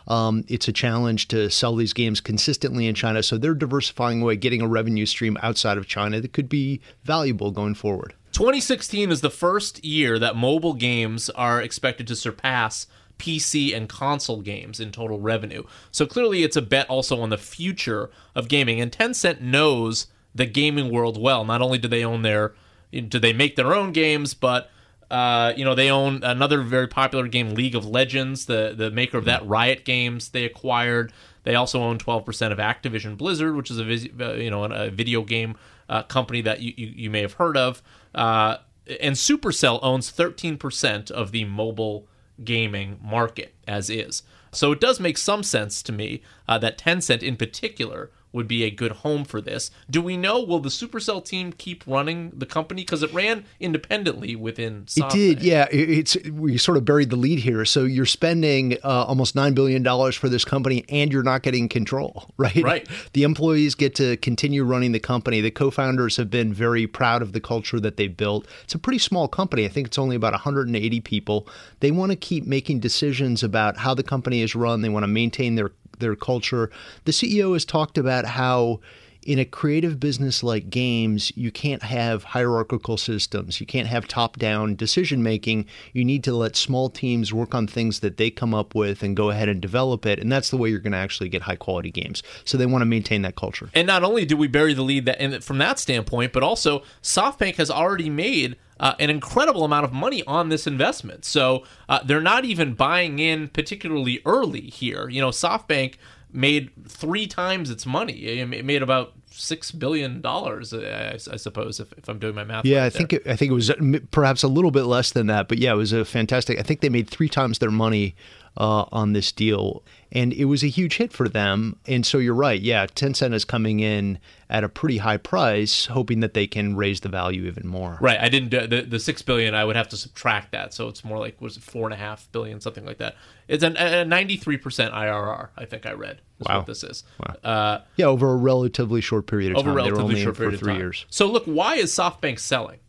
Um, 0.07 0.45
it's 0.47 0.67
a 0.67 0.73
challenge 0.73 1.27
to 1.27 1.51
sell 1.51 1.75
these 1.75 1.94
games 1.94 2.19
consistently 2.19 2.88
in 2.88 2.95
China, 2.95 3.21
so 3.21 3.38
they're 3.38 3.53
diversifying 3.53 4.23
away, 4.23 4.38
getting 4.38 4.63
a 4.63 4.67
revenue 4.67 5.05
stream 5.05 5.38
outside 5.44 5.77
of 5.77 5.85
China 5.85 6.19
that 6.19 6.33
could 6.33 6.50
be 6.50 6.81
valuable 7.03 7.51
going 7.51 7.75
forward. 7.75 8.15
2016 8.33 9.12
is 9.12 9.21
the 9.21 9.30
first 9.30 9.83
year 9.85 10.18
that 10.18 10.35
mobile 10.35 10.74
games 10.74 11.30
are 11.31 11.62
expected 11.62 12.07
to 12.07 12.15
surpass 12.15 12.88
PC 13.19 13.75
and 13.75 13.88
console 13.88 14.41
games 14.41 14.80
in 14.80 14.91
total 14.91 15.19
revenue. 15.19 15.63
So 15.91 16.07
clearly, 16.07 16.44
it's 16.44 16.57
a 16.57 16.62
bet 16.62 16.89
also 16.89 17.22
on 17.22 17.29
the 17.29 17.38
future 17.38 18.10
of 18.36 18.48
gaming. 18.48 18.81
And 18.81 18.91
Tencent 18.91 19.39
knows 19.39 20.08
the 20.34 20.48
gaming 20.48 20.91
world 20.91 21.22
well. 21.22 21.46
Not 21.46 21.62
only 21.62 21.77
do 21.77 21.88
they 21.88 22.03
own 22.03 22.24
their, 22.24 22.53
do 22.91 23.19
they 23.19 23.34
make 23.34 23.55
their 23.55 23.74
own 23.74 23.91
games, 23.91 24.34
but 24.34 24.72
uh, 25.12 25.53
you 25.55 25.63
know 25.63 25.75
they 25.75 25.91
own 25.91 26.24
another 26.24 26.63
very 26.63 26.88
popular 26.88 27.27
game, 27.27 27.53
League 27.53 27.75
of 27.75 27.86
Legends. 27.86 28.48
The 28.48 28.74
the 28.75 28.89
maker 28.89 29.17
of 29.19 29.25
that 29.25 29.46
Riot 29.46 29.86
Games 29.86 30.29
they 30.29 30.43
acquired. 30.43 31.13
They 31.43 31.55
also 31.55 31.84
own 31.84 31.98
12% 31.98 32.51
of 32.51 32.58
Activision 32.58 33.17
Blizzard, 33.17 33.55
which 33.55 33.69
is 33.69 33.79
a 33.79 33.84
uh, 33.84 34.34
you 34.34 34.50
know 34.50 34.63
a 34.63 34.89
video 34.89 35.22
game 35.22 35.55
uh, 35.93 36.01
company 36.01 36.41
that 36.41 36.59
you, 36.59 36.73
you, 36.75 36.88
you 36.95 37.09
may 37.12 37.21
have 37.21 37.33
heard 37.33 37.55
of. 37.55 37.83
Uh, 38.15 38.57
and 39.00 39.15
Supercell 39.15 39.79
owns 39.83 40.12
13% 40.12 41.12
of 41.12 41.31
the 41.31 41.45
mobile 41.45 42.07
gaming 42.43 43.00
market 43.01 43.53
as 43.67 43.91
is. 43.91 44.23
So 44.51 44.71
it 44.71 44.81
does 44.81 45.00
make 45.00 45.19
some 45.19 45.43
sense 45.43 45.83
to 45.83 45.91
me 45.91 46.23
uh, 46.47 46.57
that 46.57 46.79
Tencent 46.79 47.21
in 47.21 47.38
particular 47.38 48.09
would 48.34 48.48
be 48.48 48.63
a 48.63 48.72
good 48.72 48.92
home 48.92 49.24
for 49.24 49.40
this. 49.40 49.72
Do 49.90 50.02
we 50.02 50.18
know 50.18 50.42
will 50.42 50.60
the 50.60 50.70
Supercell 50.70 51.24
team 51.24 51.54
keep 51.54 51.84
running 51.88 52.32
the 52.36 52.46
company 52.46 52.82
because 52.82 53.04
it 53.04 53.13
ran 53.13 53.46
independently 53.60 54.36
within? 54.36 54.86
It 54.98 55.10
did, 55.10 55.42
yeah. 55.42 55.68
It- 55.72 55.90
It's 55.94 56.18
we 56.32 56.58
sort 56.58 56.78
of 56.78 56.86
buried 56.86 57.10
the 57.12 57.16
lead 57.16 57.40
here. 57.40 57.63
So 57.66 57.84
you're 57.84 58.06
spending 58.08 58.74
uh, 58.84 59.06
almost 59.06 59.36
nine 59.36 59.54
billion 59.54 59.84
dollars 59.84 60.16
for 60.16 60.28
this 60.28 60.44
company, 60.44 60.84
and 60.90 61.13
you're 61.13 61.24
not 61.24 61.44
getting 61.44 61.70
control, 61.70 62.25
right? 62.38 62.56
Right. 62.63 62.88
The 63.13 63.24
employees 63.24 63.75
get 63.75 63.94
to 63.96 64.18
continue 64.18 64.63
running 64.63 64.92
the 64.92 65.00
company. 65.00 65.40
The 65.42 65.52
co-founders 65.52 66.18
have 66.18 66.30
been 66.32 66.54
very 66.54 66.88
proud 66.88 67.22
of 67.22 67.32
the 67.34 67.40
culture 67.40 67.80
that 67.80 67.98
they 67.98 68.08
built. 68.08 68.48
It's 68.63 68.74
a 68.74 68.80
pretty 68.80 69.00
small 69.00 69.28
company. 69.28 69.66
I 69.66 69.68
think 69.70 69.88
it's 69.88 70.00
only 70.00 70.16
about 70.16 70.34
180 70.34 71.00
people. 71.02 71.48
They 71.82 71.92
want 71.92 72.12
to 72.12 72.16
keep 72.16 72.46
making 72.48 72.80
decisions 72.80 73.44
about 73.44 73.78
how 73.78 73.94
the 73.94 74.04
company 74.04 74.42
is 74.42 74.56
run. 74.56 74.82
They 74.82 74.90
want 74.90 75.04
to 75.04 75.08
maintain 75.08 75.56
their 75.56 75.72
their 76.03 76.15
culture. 76.15 76.69
The 77.05 77.12
CEO 77.12 77.53
has 77.53 77.65
talked 77.65 77.98
about 77.98 78.25
how 78.25 78.79
in 79.25 79.39
a 79.39 79.46
creative 79.46 80.00
business 80.00 80.44
like 80.44 80.70
games, 80.70 81.32
you 81.36 81.51
can't 81.51 81.84
have 81.84 82.24
hierarchical 82.24 82.98
systems. 82.98 83.60
You 83.60 83.65
can't 83.65 83.88
have 83.88 84.08
top 84.08 84.38
down 84.38 84.75
decision 84.75 85.24
making. 85.24 85.65
You 85.94 86.06
need 86.06 86.24
to 86.25 86.34
let 86.34 86.56
small 86.56 86.89
teams 86.89 87.34
work 87.34 87.56
on 87.56 87.68
things 87.68 88.00
that 88.01 88.18
they 88.18 88.30
come 88.30 88.53
up 88.53 88.75
with 88.75 89.03
and 89.03 89.15
go 89.15 89.30
ahead 89.30 89.50
and 89.50 89.62
develop 89.62 90.06
it. 90.06 90.20
And 90.20 90.32
that's 90.32 90.50
the 90.50 90.58
way 90.58 90.70
you're 90.70 90.80
going 90.80 90.94
to 90.94 90.98
actually 90.98 91.30
get 91.30 91.44
high 91.44 91.56
quality 91.56 91.92
games. 91.92 92.24
So 92.46 92.58
they 92.58 92.65
want 92.65 92.82
to 92.82 92.86
maintain 92.86 93.22
that 93.24 93.36
culture. 93.36 93.70
And 93.74 93.88
not 93.88 94.03
only 94.03 94.25
do 94.25 94.38
we 94.38 94.48
bury 94.48 94.74
the 94.74 94.84
lead 94.84 95.06
that, 95.06 95.44
from 95.44 95.58
that 95.60 95.80
standpoint, 95.80 96.34
but 96.34 96.44
also 96.44 96.84
SoftBank 97.01 97.56
has 97.56 97.72
already 97.72 98.10
made 98.10 98.58
uh, 98.80 98.96
an 99.00 99.10
incredible 99.10 99.63
amount 99.63 99.86
of 99.86 99.94
money 99.94 100.24
on 100.25 100.50
this 100.50 100.68
investment. 100.68 101.25
So 101.25 101.63
uh, 101.88 102.00
they're 102.03 102.22
not 102.22 102.46
even 102.46 102.74
buying 102.74 103.20
in 103.20 103.48
particularly 103.48 104.22
early 104.25 104.62
here. 104.62 105.10
You 105.10 105.22
know, 105.22 105.30
SoftBank 105.30 105.96
made 106.34 106.72
three 106.88 107.28
times 107.28 107.70
its 107.70 107.86
money. 107.86 108.13
It 108.13 108.66
made 108.66 108.82
about 108.82 109.13
six 109.30 109.72
billion 109.72 110.22
dollars, 110.22 110.74
I, 110.74 111.18
I, 111.32 111.36
suppose, 111.38 111.80
if, 111.80 111.92
if, 111.94 112.08
I'm 112.08 112.20
doing 112.20 112.36
my 112.36 112.44
math. 112.44 112.66
Yeah, 112.66 112.80
right 112.80 112.86
I 112.86 112.90
think 112.90 113.13
it, 113.13 113.28
I 113.28 113.36
think 113.36 113.52
it 113.52 113.56
was 113.56 113.70
uh, 113.70 113.75
perhaps 114.12 114.44
a 114.44 114.48
little 114.48 114.72
bit 114.72 114.84
less 114.84 115.12
than 115.12 115.28
that, 115.28 115.48
but 115.48 115.58
yeah, 115.58 115.74
it 115.74 115.78
was 115.78 115.94
a 115.94 116.06
fantastic. 116.06 116.60
I 116.60 116.63
think 116.63 116.82
they 116.82 116.90
made 116.90 117.10
three 117.10 117.30
times 117.30 117.60
their 117.60 117.72
money 117.72 118.16
uh, 118.57 118.86
on 118.91 119.13
this 119.13 119.31
deal, 119.31 119.83
and 120.12 120.31
it 120.33 120.45
was 120.45 120.63
a 120.63 120.67
huge 120.67 120.98
hit 120.98 121.12
for 121.12 121.27
them. 121.27 121.77
And 121.88 122.05
so 122.05 122.19
you're 122.19 122.36
right, 122.36 122.62
yeah, 122.62 122.86
Tencent 122.86 123.33
is 123.33 123.45
coming 123.45 123.79
in 123.79 124.19
at 124.50 124.63
a 124.63 124.69
pretty 124.69 124.98
high 124.98 125.17
price, 125.17 125.88
hoping 125.88 126.19
that 126.19 126.36
they 126.36 126.45
can 126.45 126.75
raise 126.75 127.00
the 127.00 127.10
value 127.10 127.45
even 127.45 127.67
more. 127.67 127.98
Right. 128.00 128.19
I 128.19 128.29
didn't 128.29 128.50
do, 128.50 128.67
the 128.67 128.83
the 128.83 129.00
six 129.00 129.22
billion. 129.22 129.55
I 129.55 129.65
would 129.65 129.75
have 129.75 129.89
to 129.89 129.98
subtract 129.98 130.51
that, 130.51 130.74
so 130.74 130.88
it's 130.88 131.03
more 131.03 131.17
like 131.17 131.41
was 131.41 131.57
it 131.57 131.63
four 131.63 131.86
and 131.86 131.93
a 131.93 131.98
half 131.98 132.31
billion, 132.31 132.62
something 132.62 132.86
like 132.86 133.00
that. 133.00 133.15
It's 133.48 133.63
a 133.63 134.05
ninety 134.05 134.38
three 134.38 134.57
percent 134.57 134.93
IRR. 134.93 135.50
I 135.57 135.65
think 135.65 135.86
I 135.86 135.93
read. 135.93 136.22
wow. 136.48 136.57
What 136.57 136.67
this 136.67 136.83
is. 136.83 137.03
Wow. 137.19 137.36
Uh, 137.43 137.81
yeah, 137.95 138.05
over 138.05 138.31
a 138.31 138.36
relatively 138.36 139.01
short 139.01 139.25
period 139.25 139.51
of 139.51 139.57
over 139.57 139.69
time. 139.69 139.79
Over 139.79 139.79
a 139.79 139.91
relatively 139.93 140.24
short 140.24 140.38
period 140.38 140.60
for 140.60 140.65
three 140.65 140.74
of 140.74 140.75
time. 140.75 140.81
years. 140.81 141.05
So 141.10 141.25
look, 141.25 141.45
why 141.45 141.75
is 141.75 141.91
SoftBank 141.91 142.39
selling? 142.39 142.79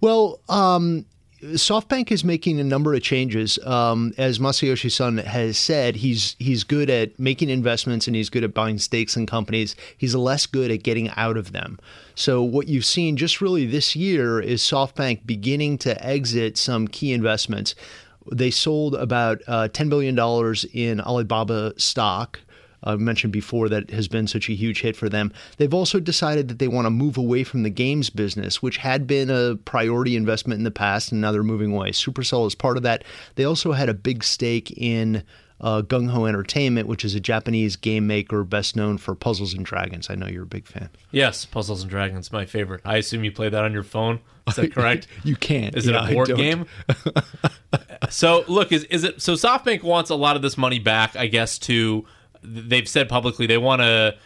Well, 0.00 0.40
um, 0.48 1.06
SoftBank 1.42 2.12
is 2.12 2.22
making 2.22 2.60
a 2.60 2.64
number 2.64 2.94
of 2.94 3.02
changes. 3.02 3.58
Um, 3.64 4.14
as 4.16 4.38
Masayoshi 4.38 4.92
Son 4.92 5.18
has 5.18 5.58
said, 5.58 5.96
he's 5.96 6.36
he's 6.38 6.62
good 6.62 6.88
at 6.88 7.18
making 7.18 7.50
investments 7.50 8.06
and 8.06 8.14
he's 8.14 8.30
good 8.30 8.44
at 8.44 8.54
buying 8.54 8.78
stakes 8.78 9.16
in 9.16 9.26
companies. 9.26 9.74
He's 9.98 10.14
less 10.14 10.46
good 10.46 10.70
at 10.70 10.84
getting 10.84 11.10
out 11.10 11.36
of 11.36 11.50
them. 11.50 11.80
So 12.14 12.44
what 12.44 12.68
you've 12.68 12.84
seen 12.84 13.16
just 13.16 13.40
really 13.40 13.66
this 13.66 13.96
year 13.96 14.40
is 14.40 14.62
SoftBank 14.62 15.26
beginning 15.26 15.78
to 15.78 16.06
exit 16.06 16.56
some 16.56 16.86
key 16.86 17.12
investments. 17.12 17.74
They 18.30 18.52
sold 18.52 18.94
about 18.94 19.42
uh, 19.48 19.68
$10 19.68 19.88
billion 19.90 20.16
in 20.72 21.00
Alibaba 21.00 21.74
stock 21.76 22.38
I 22.84 22.96
mentioned 22.96 23.32
before 23.32 23.68
that 23.68 23.90
has 23.90 24.08
been 24.08 24.26
such 24.26 24.48
a 24.48 24.54
huge 24.54 24.80
hit 24.80 24.96
for 24.96 25.08
them. 25.08 25.32
They've 25.56 25.72
also 25.72 26.00
decided 26.00 26.48
that 26.48 26.58
they 26.58 26.68
want 26.68 26.86
to 26.86 26.90
move 26.90 27.16
away 27.16 27.44
from 27.44 27.62
the 27.62 27.70
games 27.70 28.10
business, 28.10 28.62
which 28.62 28.78
had 28.78 29.06
been 29.06 29.30
a 29.30 29.56
priority 29.56 30.16
investment 30.16 30.58
in 30.58 30.64
the 30.64 30.70
past, 30.70 31.12
and 31.12 31.20
now 31.20 31.32
they're 31.32 31.42
moving 31.42 31.72
away. 31.72 31.90
Supercell 31.90 32.46
is 32.46 32.54
part 32.54 32.76
of 32.76 32.82
that. 32.82 33.04
They 33.36 33.44
also 33.44 33.72
had 33.72 33.88
a 33.88 33.94
big 33.94 34.24
stake 34.24 34.70
in 34.76 35.22
uh, 35.62 35.82
GungHo 35.82 36.28
Entertainment, 36.28 36.88
which 36.88 37.04
is 37.04 37.14
a 37.14 37.20
Japanese 37.20 37.76
game 37.76 38.06
maker 38.06 38.42
best 38.42 38.74
known 38.74 38.98
for 38.98 39.14
Puzzles 39.14 39.54
and 39.54 39.64
Dragons. 39.64 40.10
I 40.10 40.16
know 40.16 40.26
you're 40.26 40.42
a 40.42 40.46
big 40.46 40.66
fan. 40.66 40.90
Yes, 41.12 41.44
Puzzles 41.46 41.82
and 41.82 41.90
Dragons, 41.90 42.32
my 42.32 42.44
favorite. 42.44 42.80
I 42.84 42.96
assume 42.96 43.22
you 43.24 43.32
play 43.32 43.48
that 43.48 43.64
on 43.64 43.72
your 43.72 43.84
phone. 43.84 44.20
Is 44.48 44.56
that 44.56 44.72
correct? 44.74 45.06
you 45.22 45.36
can't. 45.36 45.76
Is 45.76 45.86
yeah, 45.86 46.04
it 46.04 46.10
a 46.10 46.14
board 46.14 46.34
game? 46.34 46.66
so 48.10 48.44
look, 48.48 48.72
is 48.72 48.84
is 48.84 49.04
it 49.04 49.22
so? 49.22 49.34
SoftBank 49.34 49.84
wants 49.84 50.10
a 50.10 50.16
lot 50.16 50.34
of 50.34 50.42
this 50.42 50.58
money 50.58 50.80
back, 50.80 51.14
I 51.14 51.28
guess, 51.28 51.58
to 51.60 52.04
they've 52.42 52.88
said 52.88 53.08
publicly 53.08 53.46
they 53.46 53.58
want 53.58 53.82
to 53.82 54.16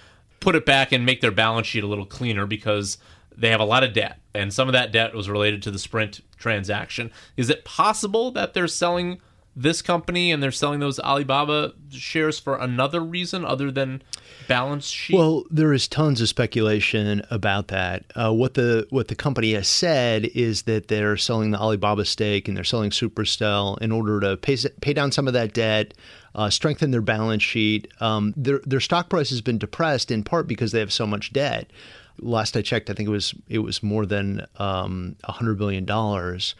put 0.40 0.54
it 0.54 0.66
back 0.66 0.92
and 0.92 1.04
make 1.06 1.20
their 1.20 1.30
balance 1.30 1.66
sheet 1.66 1.84
a 1.84 1.86
little 1.86 2.06
cleaner 2.06 2.46
because 2.46 2.98
they 3.36 3.50
have 3.50 3.60
a 3.60 3.64
lot 3.64 3.84
of 3.84 3.92
debt, 3.92 4.18
and 4.34 4.52
some 4.52 4.68
of 4.68 4.72
that 4.72 4.92
debt 4.92 5.14
was 5.14 5.28
related 5.28 5.62
to 5.62 5.70
the 5.70 5.78
Sprint 5.78 6.20
transaction. 6.38 7.10
Is 7.36 7.50
it 7.50 7.64
possible 7.64 8.30
that 8.32 8.54
they're 8.54 8.66
selling 8.66 9.20
this 9.56 9.80
company 9.80 10.30
and 10.30 10.42
they're 10.42 10.52
selling 10.52 10.80
those 10.80 11.00
Alibaba 11.00 11.72
shares 11.90 12.38
for 12.38 12.56
another 12.56 13.00
reason 13.00 13.44
other 13.44 13.70
than 13.70 14.02
balance 14.46 14.88
sheet? 14.88 15.16
Well, 15.16 15.44
there 15.50 15.72
is 15.72 15.88
tons 15.88 16.20
of 16.20 16.28
speculation 16.28 17.22
about 17.30 17.68
that. 17.68 18.04
Uh, 18.14 18.32
what 18.32 18.54
the 18.54 18.86
what 18.90 19.08
the 19.08 19.14
company 19.14 19.54
has 19.54 19.66
said 19.66 20.26
is 20.26 20.62
that 20.62 20.88
they're 20.88 21.16
selling 21.16 21.52
the 21.52 21.58
Alibaba 21.58 22.04
stake 22.04 22.48
and 22.48 22.56
they're 22.56 22.64
selling 22.64 22.90
Supercell 22.90 23.80
in 23.80 23.90
order 23.90 24.20
to 24.20 24.36
pay 24.36 24.58
pay 24.82 24.92
down 24.92 25.10
some 25.10 25.26
of 25.26 25.32
that 25.32 25.54
debt, 25.54 25.94
uh, 26.34 26.50
strengthen 26.50 26.90
their 26.90 27.00
balance 27.00 27.42
sheet. 27.42 27.88
Um, 28.00 28.34
their 28.36 28.60
their 28.66 28.80
stock 28.80 29.08
price 29.08 29.30
has 29.30 29.40
been 29.40 29.58
depressed 29.58 30.10
in 30.10 30.22
part 30.22 30.46
because 30.46 30.72
they 30.72 30.80
have 30.80 30.92
so 30.92 31.06
much 31.06 31.32
debt. 31.32 31.70
Last 32.18 32.56
I 32.56 32.62
checked, 32.62 32.90
I 32.90 32.94
think 32.94 33.08
it 33.08 33.12
was 33.12 33.34
it 33.48 33.60
was 33.60 33.82
more 33.82 34.04
than 34.04 34.46
um, 34.56 35.16
hundred 35.24 35.56
billion 35.56 35.86
dollars. 35.86 36.54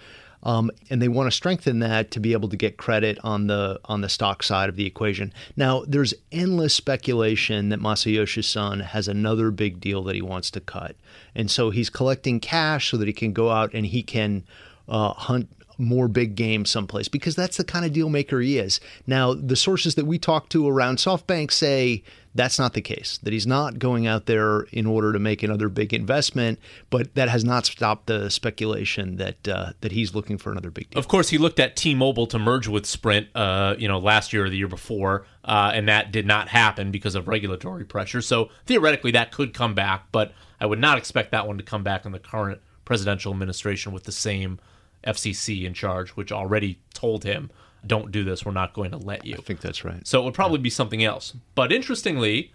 Um, 0.46 0.70
and 0.90 1.02
they 1.02 1.08
want 1.08 1.26
to 1.26 1.32
strengthen 1.32 1.80
that 1.80 2.12
to 2.12 2.20
be 2.20 2.32
able 2.32 2.48
to 2.50 2.56
get 2.56 2.76
credit 2.76 3.18
on 3.24 3.48
the 3.48 3.80
on 3.86 4.00
the 4.00 4.08
stock 4.08 4.44
side 4.44 4.68
of 4.68 4.76
the 4.76 4.86
equation. 4.86 5.32
Now, 5.56 5.82
there's 5.88 6.14
endless 6.30 6.72
speculation 6.72 7.70
that 7.70 7.80
Masayoshi 7.80 8.44
Son 8.44 8.78
has 8.78 9.08
another 9.08 9.50
big 9.50 9.80
deal 9.80 10.04
that 10.04 10.14
he 10.14 10.22
wants 10.22 10.52
to 10.52 10.60
cut, 10.60 10.94
and 11.34 11.50
so 11.50 11.70
he's 11.70 11.90
collecting 11.90 12.38
cash 12.38 12.92
so 12.92 12.96
that 12.96 13.08
he 13.08 13.12
can 13.12 13.32
go 13.32 13.50
out 13.50 13.74
and 13.74 13.86
he 13.86 14.04
can 14.04 14.44
uh, 14.88 15.14
hunt 15.14 15.48
more 15.78 16.06
big 16.06 16.36
game 16.36 16.64
someplace 16.64 17.08
because 17.08 17.34
that's 17.34 17.56
the 17.56 17.64
kind 17.64 17.84
of 17.84 17.92
deal 17.92 18.08
maker 18.08 18.40
he 18.40 18.56
is. 18.56 18.78
Now, 19.04 19.34
the 19.34 19.56
sources 19.56 19.96
that 19.96 20.06
we 20.06 20.16
talk 20.16 20.48
to 20.50 20.68
around 20.68 20.98
SoftBank 20.98 21.50
say 21.50 22.04
that's 22.36 22.58
not 22.58 22.74
the 22.74 22.80
case, 22.80 23.18
that 23.22 23.32
he's 23.32 23.46
not 23.46 23.78
going 23.78 24.06
out 24.06 24.26
there 24.26 24.62
in 24.72 24.86
order 24.86 25.12
to 25.12 25.18
make 25.18 25.42
another 25.42 25.68
big 25.68 25.92
investment, 25.92 26.58
but 26.90 27.14
that 27.14 27.28
has 27.28 27.44
not 27.44 27.66
stopped 27.66 28.06
the 28.06 28.30
speculation 28.30 29.16
that 29.16 29.48
uh, 29.48 29.72
that 29.80 29.92
he's 29.92 30.14
looking 30.14 30.38
for 30.38 30.52
another 30.52 30.70
big 30.70 30.90
deal. 30.90 30.98
Of 30.98 31.08
course, 31.08 31.30
he 31.30 31.38
looked 31.38 31.58
at 31.58 31.76
T-Mobile 31.76 32.26
to 32.28 32.38
merge 32.38 32.68
with 32.68 32.86
Sprint, 32.86 33.28
uh, 33.34 33.74
you 33.78 33.88
know, 33.88 33.98
last 33.98 34.32
year 34.32 34.44
or 34.44 34.50
the 34.50 34.56
year 34.56 34.68
before, 34.68 35.26
uh, 35.44 35.72
and 35.74 35.88
that 35.88 36.12
did 36.12 36.26
not 36.26 36.48
happen 36.48 36.90
because 36.90 37.14
of 37.14 37.28
regulatory 37.28 37.84
pressure. 37.84 38.22
So 38.22 38.50
theoretically, 38.66 39.10
that 39.12 39.32
could 39.32 39.54
come 39.54 39.74
back, 39.74 40.06
but 40.12 40.32
I 40.60 40.66
would 40.66 40.80
not 40.80 40.98
expect 40.98 41.32
that 41.32 41.46
one 41.46 41.58
to 41.58 41.64
come 41.64 41.82
back 41.82 42.04
in 42.04 42.12
the 42.12 42.18
current 42.18 42.60
presidential 42.84 43.32
administration 43.32 43.92
with 43.92 44.04
the 44.04 44.12
same 44.12 44.58
FCC 45.06 45.64
in 45.64 45.74
charge, 45.74 46.10
which 46.10 46.32
already 46.32 46.80
told 46.94 47.24
him, 47.24 47.50
don't 47.87 48.12
do 48.12 48.25
this, 48.25 48.45
we're 48.45 48.52
not 48.52 48.75
going 48.75 48.90
to 48.90 48.97
let 48.97 49.25
you. 49.25 49.35
I 49.35 49.42
think 49.42 49.61
that's 49.61 49.85
right. 49.85 50.06
So 50.06 50.21
it 50.21 50.25
would 50.25 50.35
probably 50.35 50.59
yeah. 50.59 50.64
be 50.64 50.71
something 50.71 51.02
else. 51.02 51.35
But 51.54 51.73
interestingly, 51.73 52.52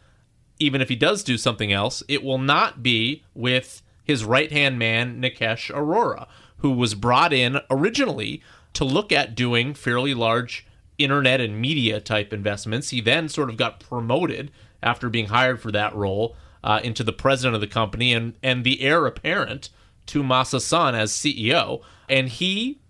even 0.59 0.81
if 0.81 0.89
he 0.89 0.95
does 0.95 1.23
do 1.23 1.37
something 1.37 1.71
else, 1.71 2.03
it 2.07 2.23
will 2.23 2.37
not 2.37 2.83
be 2.83 3.23
with 3.33 3.81
his 4.03 4.23
right 4.23 4.51
hand 4.51 4.77
man, 4.77 5.21
Nikesh 5.21 5.73
Arora, 5.73 6.27
who 6.57 6.71
was 6.71 6.95
brought 6.95 7.33
in 7.33 7.59
originally 7.69 8.41
to 8.73 8.85
look 8.85 9.11
at 9.11 9.35
doing 9.35 9.73
fairly 9.73 10.13
large 10.13 10.65
internet 10.97 11.41
and 11.41 11.59
media 11.59 11.99
type 11.99 12.31
investments. 12.31 12.89
He 12.89 13.01
then 13.01 13.29
sort 13.29 13.49
of 13.49 13.57
got 13.57 13.79
promoted 13.79 14.51
after 14.83 15.09
being 15.09 15.27
hired 15.27 15.61
for 15.61 15.71
that 15.71 15.95
role 15.95 16.35
uh, 16.63 16.79
into 16.83 17.03
the 17.03 17.13
president 17.13 17.55
of 17.55 17.61
the 17.61 17.67
company 17.67 18.13
and, 18.13 18.33
and 18.43 18.63
the 18.63 18.81
heir 18.81 19.05
apparent 19.05 19.69
to 20.07 20.23
Masa 20.23 20.61
Son 20.61 20.95
as 20.95 21.11
CEO. 21.11 21.81
And 22.07 22.29
he, 22.29 22.80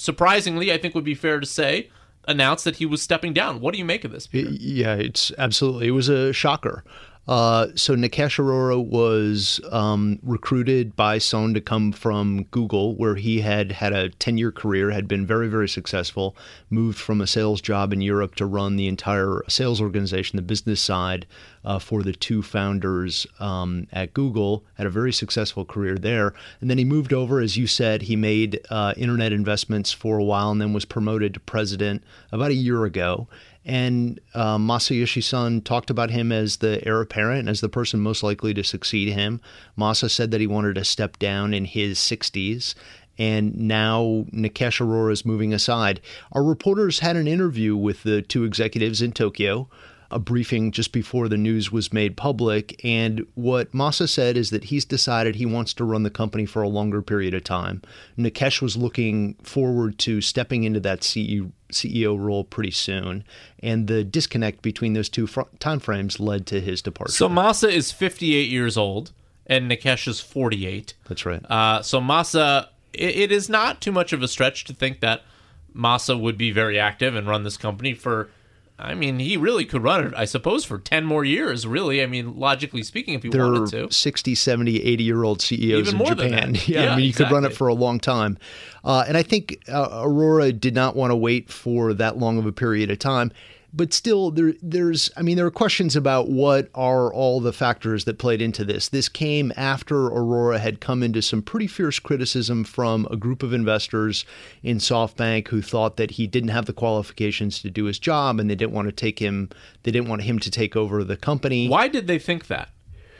surprisingly, 0.00 0.72
I 0.72 0.78
think 0.78 0.94
would 0.94 1.04
be 1.04 1.14
fair 1.14 1.40
to 1.40 1.46
say, 1.46 1.90
announced 2.26 2.64
that 2.64 2.76
he 2.76 2.86
was 2.86 3.02
stepping 3.02 3.32
down. 3.32 3.60
What 3.60 3.72
do 3.72 3.78
you 3.78 3.84
make 3.84 4.04
of 4.04 4.12
this? 4.12 4.26
Peter? 4.26 4.50
Yeah, 4.50 4.94
it's 4.94 5.32
absolutely. 5.38 5.88
It 5.88 5.92
was 5.92 6.08
a 6.08 6.32
shocker. 6.32 6.84
Uh, 7.28 7.68
so 7.76 7.94
Nikesh 7.94 8.38
Arora 8.38 8.84
was 8.84 9.60
um, 9.70 10.18
recruited 10.22 10.96
by 10.96 11.18
Son 11.18 11.54
to 11.54 11.60
come 11.60 11.92
from 11.92 12.44
Google, 12.44 12.96
where 12.96 13.14
he 13.14 13.40
had 13.40 13.72
had 13.72 13.92
a 13.92 14.08
10 14.08 14.38
year 14.38 14.50
career, 14.50 14.90
had 14.90 15.06
been 15.06 15.26
very, 15.26 15.46
very 15.46 15.68
successful, 15.68 16.34
moved 16.70 16.98
from 16.98 17.20
a 17.20 17.26
sales 17.26 17.60
job 17.60 17.92
in 17.92 18.00
Europe 18.00 18.34
to 18.36 18.46
run 18.46 18.76
the 18.76 18.88
entire 18.88 19.42
sales 19.48 19.80
organization, 19.80 20.36
the 20.36 20.42
business 20.42 20.80
side 20.80 21.26
uh, 21.64 21.78
for 21.78 22.02
the 22.02 22.12
two 22.12 22.42
founders 22.42 23.26
um, 23.38 23.86
at 23.92 24.14
Google, 24.14 24.64
had 24.74 24.86
a 24.86 24.90
very 24.90 25.12
successful 25.12 25.64
career 25.64 25.96
there. 25.96 26.34
And 26.60 26.70
then 26.70 26.78
he 26.78 26.84
moved 26.84 27.12
over, 27.12 27.40
as 27.40 27.56
you 27.56 27.66
said, 27.66 28.02
he 28.02 28.16
made 28.16 28.60
uh, 28.70 28.94
internet 28.96 29.32
investments 29.32 29.92
for 29.92 30.18
a 30.18 30.24
while 30.24 30.50
and 30.50 30.60
then 30.60 30.72
was 30.72 30.84
promoted 30.84 31.34
to 31.34 31.40
president 31.40 32.02
about 32.32 32.50
a 32.50 32.54
year 32.54 32.84
ago. 32.84 33.28
And 33.64 34.20
uh, 34.34 34.56
Masayoshi 34.56 35.22
Son 35.22 35.60
talked 35.60 35.90
about 35.90 36.10
him 36.10 36.32
as 36.32 36.58
the 36.58 36.86
heir 36.86 37.00
apparent, 37.00 37.48
as 37.48 37.60
the 37.60 37.68
person 37.68 38.00
most 38.00 38.22
likely 38.22 38.54
to 38.54 38.64
succeed 38.64 39.12
him. 39.12 39.40
Masa 39.78 40.10
said 40.10 40.30
that 40.30 40.40
he 40.40 40.46
wanted 40.46 40.76
to 40.76 40.84
step 40.84 41.18
down 41.18 41.52
in 41.52 41.66
his 41.66 41.98
60s. 41.98 42.74
And 43.18 43.54
now 43.54 44.24
Nikesh 44.32 44.80
Arora 44.80 45.12
is 45.12 45.26
moving 45.26 45.52
aside. 45.52 46.00
Our 46.32 46.42
reporters 46.42 47.00
had 47.00 47.16
an 47.16 47.28
interview 47.28 47.76
with 47.76 48.02
the 48.02 48.22
two 48.22 48.44
executives 48.44 49.02
in 49.02 49.12
Tokyo 49.12 49.68
a 50.10 50.18
briefing 50.18 50.72
just 50.72 50.92
before 50.92 51.28
the 51.28 51.36
news 51.36 51.70
was 51.70 51.92
made 51.92 52.16
public. 52.16 52.80
And 52.84 53.26
what 53.34 53.72
Masa 53.72 54.08
said 54.08 54.36
is 54.36 54.50
that 54.50 54.64
he's 54.64 54.84
decided 54.84 55.36
he 55.36 55.46
wants 55.46 55.72
to 55.74 55.84
run 55.84 56.02
the 56.02 56.10
company 56.10 56.46
for 56.46 56.62
a 56.62 56.68
longer 56.68 57.00
period 57.00 57.34
of 57.34 57.44
time. 57.44 57.82
Nikesh 58.18 58.60
was 58.60 58.76
looking 58.76 59.34
forward 59.42 59.98
to 60.00 60.20
stepping 60.20 60.64
into 60.64 60.80
that 60.80 61.00
CEO 61.00 61.52
CEO 61.72 62.18
role 62.18 62.44
pretty 62.44 62.70
soon, 62.70 63.24
and 63.60 63.86
the 63.86 64.04
disconnect 64.04 64.62
between 64.62 64.92
those 64.92 65.08
two 65.08 65.26
fr- 65.26 65.42
timeframes 65.58 66.20
led 66.20 66.46
to 66.48 66.60
his 66.60 66.82
departure. 66.82 67.12
So 67.12 67.28
Masa 67.28 67.70
is 67.70 67.92
58 67.92 68.48
years 68.48 68.76
old, 68.76 69.12
and 69.46 69.70
Nikesh 69.70 70.08
is 70.08 70.20
48. 70.20 70.94
That's 71.08 71.26
right. 71.26 71.44
Uh, 71.50 71.82
so 71.82 72.00
Masa, 72.00 72.68
it, 72.92 73.16
it 73.16 73.32
is 73.32 73.48
not 73.48 73.80
too 73.80 73.92
much 73.92 74.12
of 74.12 74.22
a 74.22 74.28
stretch 74.28 74.64
to 74.64 74.72
think 74.72 75.00
that 75.00 75.22
Masa 75.74 76.18
would 76.18 76.36
be 76.36 76.50
very 76.50 76.78
active 76.78 77.14
and 77.14 77.26
run 77.28 77.44
this 77.44 77.56
company 77.56 77.94
for. 77.94 78.30
I 78.80 78.94
mean, 78.94 79.18
he 79.18 79.36
really 79.36 79.64
could 79.64 79.82
run 79.82 80.06
it, 80.06 80.14
I 80.16 80.24
suppose, 80.24 80.64
for 80.64 80.78
10 80.78 81.04
more 81.04 81.24
years, 81.24 81.66
really. 81.66 82.02
I 82.02 82.06
mean, 82.06 82.36
logically 82.36 82.82
speaking, 82.82 83.14
if 83.14 83.22
he 83.22 83.28
there 83.28 83.44
wanted 83.44 83.74
are 83.74 83.88
to. 83.88 83.92
60, 83.92 84.34
70, 84.34 84.82
80 84.82 85.04
year 85.04 85.22
old 85.22 85.42
CEOs 85.42 85.88
Even 85.88 86.00
in 86.00 86.06
Japan. 86.06 86.54
Yeah, 86.54 86.60
Yeah, 86.66 86.92
I 86.92 86.96
mean, 86.96 87.06
you 87.06 87.12
could 87.12 87.30
run 87.30 87.44
it 87.44 87.54
for 87.54 87.68
a 87.68 87.74
long 87.74 88.00
time. 88.00 88.38
Uh, 88.82 89.04
and 89.06 89.16
I 89.16 89.22
think 89.22 89.62
uh, 89.68 90.04
Arora 90.04 90.58
did 90.58 90.74
not 90.74 90.96
want 90.96 91.10
to 91.10 91.16
wait 91.16 91.50
for 91.50 91.92
that 91.94 92.16
long 92.16 92.38
of 92.38 92.46
a 92.46 92.52
period 92.52 92.90
of 92.90 92.98
time. 92.98 93.32
But 93.72 93.92
still, 93.92 94.30
there, 94.30 94.54
there's, 94.62 95.10
I 95.16 95.22
mean, 95.22 95.36
there 95.36 95.46
are 95.46 95.50
questions 95.50 95.94
about 95.94 96.28
what 96.28 96.68
are 96.74 97.12
all 97.12 97.40
the 97.40 97.52
factors 97.52 98.04
that 98.04 98.18
played 98.18 98.42
into 98.42 98.64
this. 98.64 98.88
This 98.88 99.08
came 99.08 99.52
after 99.56 99.94
Arora 100.10 100.58
had 100.58 100.80
come 100.80 101.02
into 101.02 101.22
some 101.22 101.42
pretty 101.42 101.66
fierce 101.66 101.98
criticism 101.98 102.64
from 102.64 103.06
a 103.10 103.16
group 103.16 103.42
of 103.42 103.52
investors 103.52 104.24
in 104.62 104.78
SoftBank 104.78 105.48
who 105.48 105.62
thought 105.62 105.96
that 105.96 106.12
he 106.12 106.26
didn't 106.26 106.50
have 106.50 106.66
the 106.66 106.72
qualifications 106.72 107.62
to 107.62 107.70
do 107.70 107.84
his 107.84 107.98
job 107.98 108.40
and 108.40 108.50
they 108.50 108.56
didn't 108.56 108.72
want 108.72 108.88
to 108.88 108.92
take 108.92 109.20
him, 109.20 109.50
they 109.84 109.90
didn't 109.90 110.08
want 110.08 110.22
him 110.22 110.38
to 110.40 110.50
take 110.50 110.74
over 110.74 111.04
the 111.04 111.16
company. 111.16 111.68
Why 111.68 111.88
did 111.88 112.06
they 112.06 112.18
think 112.18 112.48
that? 112.48 112.70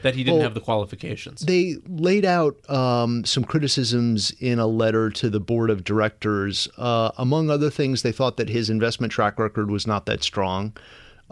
That 0.03 0.15
he 0.15 0.23
didn't 0.23 0.37
Well, 0.37 0.43
have 0.43 0.53
the 0.53 0.61
qualifications? 0.61 1.41
They 1.41 1.77
laid 1.87 2.25
out 2.25 2.57
um, 2.69 3.23
some 3.25 3.43
criticisms 3.43 4.31
in 4.39 4.59
a 4.59 4.67
letter 4.67 5.09
to 5.11 5.29
the 5.29 5.39
board 5.39 5.69
of 5.69 5.83
directors. 5.83 6.67
Uh, 6.77 7.11
among 7.17 7.49
other 7.49 7.69
things, 7.69 8.01
they 8.01 8.11
thought 8.11 8.37
that 8.37 8.49
his 8.49 8.69
investment 8.69 9.13
track 9.13 9.37
record 9.39 9.69
was 9.69 9.85
not 9.85 10.05
that 10.07 10.23
strong. 10.23 10.73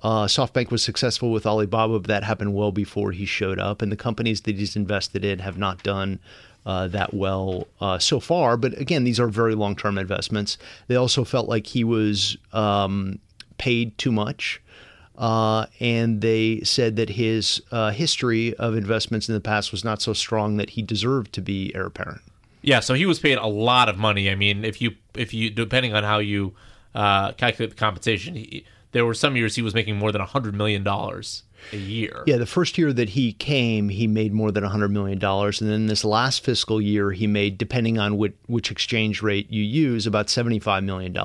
Uh, 0.01 0.25
SoftBank 0.25 0.71
was 0.71 0.81
successful 0.81 1.31
with 1.31 1.45
Alibaba, 1.45 1.99
but 1.99 2.07
that 2.07 2.23
happened 2.23 2.53
well 2.53 2.71
before 2.71 3.11
he 3.11 3.25
showed 3.25 3.59
up, 3.59 3.81
and 3.81 3.91
the 3.91 3.97
companies 3.97 4.41
that 4.41 4.55
he's 4.55 4.75
invested 4.75 5.25
in 5.25 5.39
have 5.39 5.57
not 5.57 5.83
done 5.83 6.19
uh, 6.65 6.87
that 6.87 7.13
well 7.13 7.67
uh, 7.81 7.99
so 7.99 8.19
far. 8.19 8.55
But 8.55 8.79
again, 8.79 9.03
these 9.03 9.19
are 9.19 9.27
very 9.27 9.55
long 9.55 9.75
term 9.75 9.97
investments. 9.97 10.57
They 10.87 10.95
also 10.95 11.23
felt 11.23 11.49
like 11.49 11.67
he 11.67 11.83
was 11.83 12.37
um, 12.53 13.19
paid 13.57 13.97
too 13.97 14.11
much. 14.11 14.61
Uh, 15.19 15.65
and 15.81 16.21
they 16.21 16.61
said 16.61 16.95
that 16.95 17.09
his 17.09 17.61
uh, 17.71 17.91
history 17.91 18.55
of 18.55 18.73
investments 18.73 19.27
in 19.27 19.35
the 19.35 19.41
past 19.41 19.71
was 19.71 19.83
not 19.83 20.01
so 20.01 20.13
strong 20.13 20.55
that 20.55 20.71
he 20.71 20.81
deserved 20.81 21.33
to 21.33 21.41
be 21.41 21.75
heir 21.75 21.87
apparent. 21.87 22.21
Yeah, 22.61 22.79
so 22.79 22.93
he 22.93 23.05
was 23.05 23.19
paid 23.19 23.37
a 23.37 23.45
lot 23.45 23.89
of 23.89 23.97
money. 23.97 24.29
I 24.29 24.35
mean, 24.35 24.63
if 24.63 24.81
you 24.81 24.91
if 25.15 25.33
you 25.33 25.49
depending 25.49 25.93
on 25.93 26.03
how 26.03 26.19
you 26.19 26.53
uh, 26.95 27.33
calculate 27.33 27.71
the 27.71 27.75
compensation, 27.75 28.35
he, 28.35 28.65
there 28.93 29.05
were 29.05 29.13
some 29.13 29.35
years 29.35 29.55
he 29.55 29.61
was 29.61 29.73
making 29.73 29.97
more 29.97 30.13
than 30.13 30.21
hundred 30.21 30.55
million 30.55 30.83
dollars 30.83 31.43
a 31.71 31.77
year. 31.77 32.23
Yeah, 32.25 32.37
the 32.37 32.45
first 32.45 32.77
year 32.77 32.93
that 32.93 33.09
he 33.09 33.33
came, 33.33 33.89
he 33.89 34.07
made 34.07 34.33
more 34.33 34.51
than 34.51 34.63
$100 34.63 34.91
million. 34.91 35.23
And 35.23 35.53
then 35.69 35.87
this 35.87 36.03
last 36.03 36.43
fiscal 36.43 36.81
year, 36.81 37.11
he 37.11 37.27
made, 37.27 37.57
depending 37.57 37.97
on 37.99 38.17
which, 38.17 38.35
which 38.47 38.71
exchange 38.71 39.21
rate 39.21 39.49
you 39.51 39.63
use, 39.63 40.07
about 40.07 40.27
$75 40.27 40.83
million. 40.83 41.15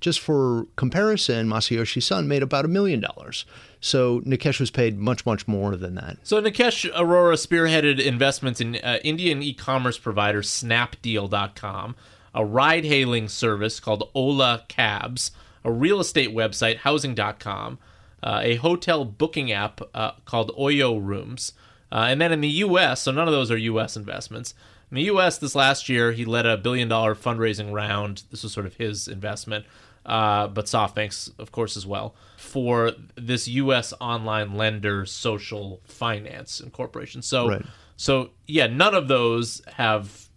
Just 0.00 0.20
for 0.20 0.66
comparison, 0.76 1.48
Masayoshi 1.48 2.02
Son 2.02 2.28
made 2.28 2.42
about 2.42 2.64
a 2.64 2.68
million 2.68 3.00
dollars. 3.00 3.44
So 3.80 4.20
Nikesh 4.20 4.60
was 4.60 4.70
paid 4.70 4.98
much, 4.98 5.26
much 5.26 5.48
more 5.48 5.74
than 5.76 5.96
that. 5.96 6.18
So 6.22 6.40
Nikesh 6.40 6.90
Arora 6.92 7.34
spearheaded 7.34 8.00
investments 8.00 8.60
in 8.60 8.76
uh, 8.76 8.98
Indian 9.02 9.42
e-commerce 9.42 9.98
provider 9.98 10.40
Snapdeal.com, 10.40 11.96
a 12.32 12.44
ride-hailing 12.44 13.28
service 13.28 13.80
called 13.80 14.08
Ola 14.14 14.64
Cabs, 14.68 15.32
a 15.64 15.72
real 15.72 15.98
estate 15.98 16.30
website 16.30 16.78
Housing.com, 16.78 17.78
uh, 18.22 18.40
a 18.42 18.56
hotel 18.56 19.04
booking 19.04 19.50
app 19.52 19.80
uh, 19.94 20.12
called 20.24 20.50
Oyo 20.56 21.02
Rooms, 21.02 21.52
uh, 21.90 22.06
and 22.08 22.20
then 22.20 22.32
in 22.32 22.40
the 22.40 22.48
U.S. 22.48 23.02
So 23.02 23.10
none 23.12 23.26
of 23.28 23.32
those 23.32 23.50
are 23.50 23.56
U.S. 23.56 23.96
investments. 23.96 24.54
In 24.90 24.96
the 24.96 25.02
U.S. 25.04 25.38
this 25.38 25.54
last 25.54 25.88
year, 25.88 26.12
he 26.12 26.24
led 26.24 26.44
a 26.46 26.56
billion-dollar 26.58 27.14
fundraising 27.14 27.72
round. 27.72 28.24
This 28.30 28.42
was 28.42 28.52
sort 28.52 28.66
of 28.66 28.74
his 28.76 29.08
investment, 29.08 29.64
uh, 30.04 30.48
but 30.48 30.66
SoftBank's, 30.66 31.30
of 31.38 31.50
course, 31.50 31.76
as 31.76 31.86
well 31.86 32.14
for 32.36 32.92
this 33.14 33.48
U.S. 33.48 33.94
online 34.00 34.54
lender, 34.56 35.06
Social 35.06 35.80
Finance 35.84 36.60
Incorporation. 36.60 37.22
So, 37.22 37.48
Right. 37.48 37.64
so 37.96 38.30
yeah, 38.46 38.66
none 38.66 38.94
of 38.94 39.08
those 39.08 39.62
have 39.76 40.28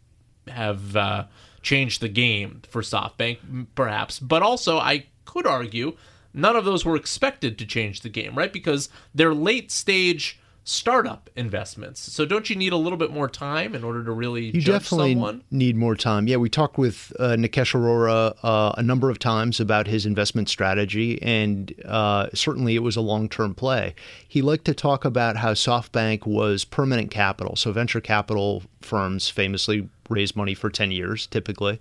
have 0.47 0.95
uh, 0.95 1.25
changed 1.61 2.01
the 2.01 2.07
game 2.07 2.61
for 2.69 2.81
SoftBank, 2.81 3.67
perhaps, 3.75 4.19
but 4.19 4.41
also 4.43 4.77
I 4.77 5.07
could 5.25 5.47
argue 5.47 5.97
none 6.35 6.55
of 6.55 6.65
those 6.65 6.85
were 6.85 6.95
expected 6.95 7.57
to 7.57 7.65
change 7.65 8.01
the 8.01 8.09
game, 8.09 8.35
right? 8.35 8.51
Because 8.53 8.89
they're 9.13 9.33
late 9.33 9.71
stage 9.71 10.39
startup 10.67 11.29
investments. 11.35 12.01
So 12.11 12.25
don't 12.25 12.49
you 12.49 12.55
need 12.55 12.73
a 12.73 12.77
little 12.77 12.97
bit 12.97 13.11
more 13.11 13.29
time 13.29 13.75
in 13.75 13.83
order 13.83 14.03
to 14.03 14.11
really 14.11 14.45
You 14.45 14.61
definitely 14.61 15.13
someone? 15.13 15.43
need 15.51 15.75
more 15.75 15.95
time. 15.95 16.27
Yeah, 16.27 16.37
we 16.37 16.49
talked 16.49 16.79
with 16.79 17.13
uh, 17.19 17.35
Nikesh 17.37 17.75
Arora 17.75 18.35
uh, 18.41 18.73
a 18.75 18.81
number 18.81 19.11
of 19.11 19.19
times 19.19 19.59
about 19.59 19.85
his 19.85 20.07
investment 20.07 20.49
strategy, 20.49 21.21
and 21.21 21.71
uh, 21.85 22.29
certainly 22.33 22.75
it 22.75 22.79
was 22.79 22.95
a 22.95 23.01
long 23.01 23.29
term 23.29 23.53
play. 23.53 23.93
He 24.27 24.41
liked 24.41 24.65
to 24.65 24.73
talk 24.73 25.05
about 25.05 25.37
how 25.37 25.53
SoftBank 25.53 26.25
was 26.25 26.65
permanent 26.65 27.11
capital. 27.11 27.55
So, 27.55 27.71
venture 27.71 28.01
capital 28.01 28.63
firms 28.81 29.29
famously 29.29 29.87
raise 30.09 30.35
money 30.35 30.53
for 30.55 30.69
10 30.69 30.91
years 30.91 31.25
typically. 31.27 31.79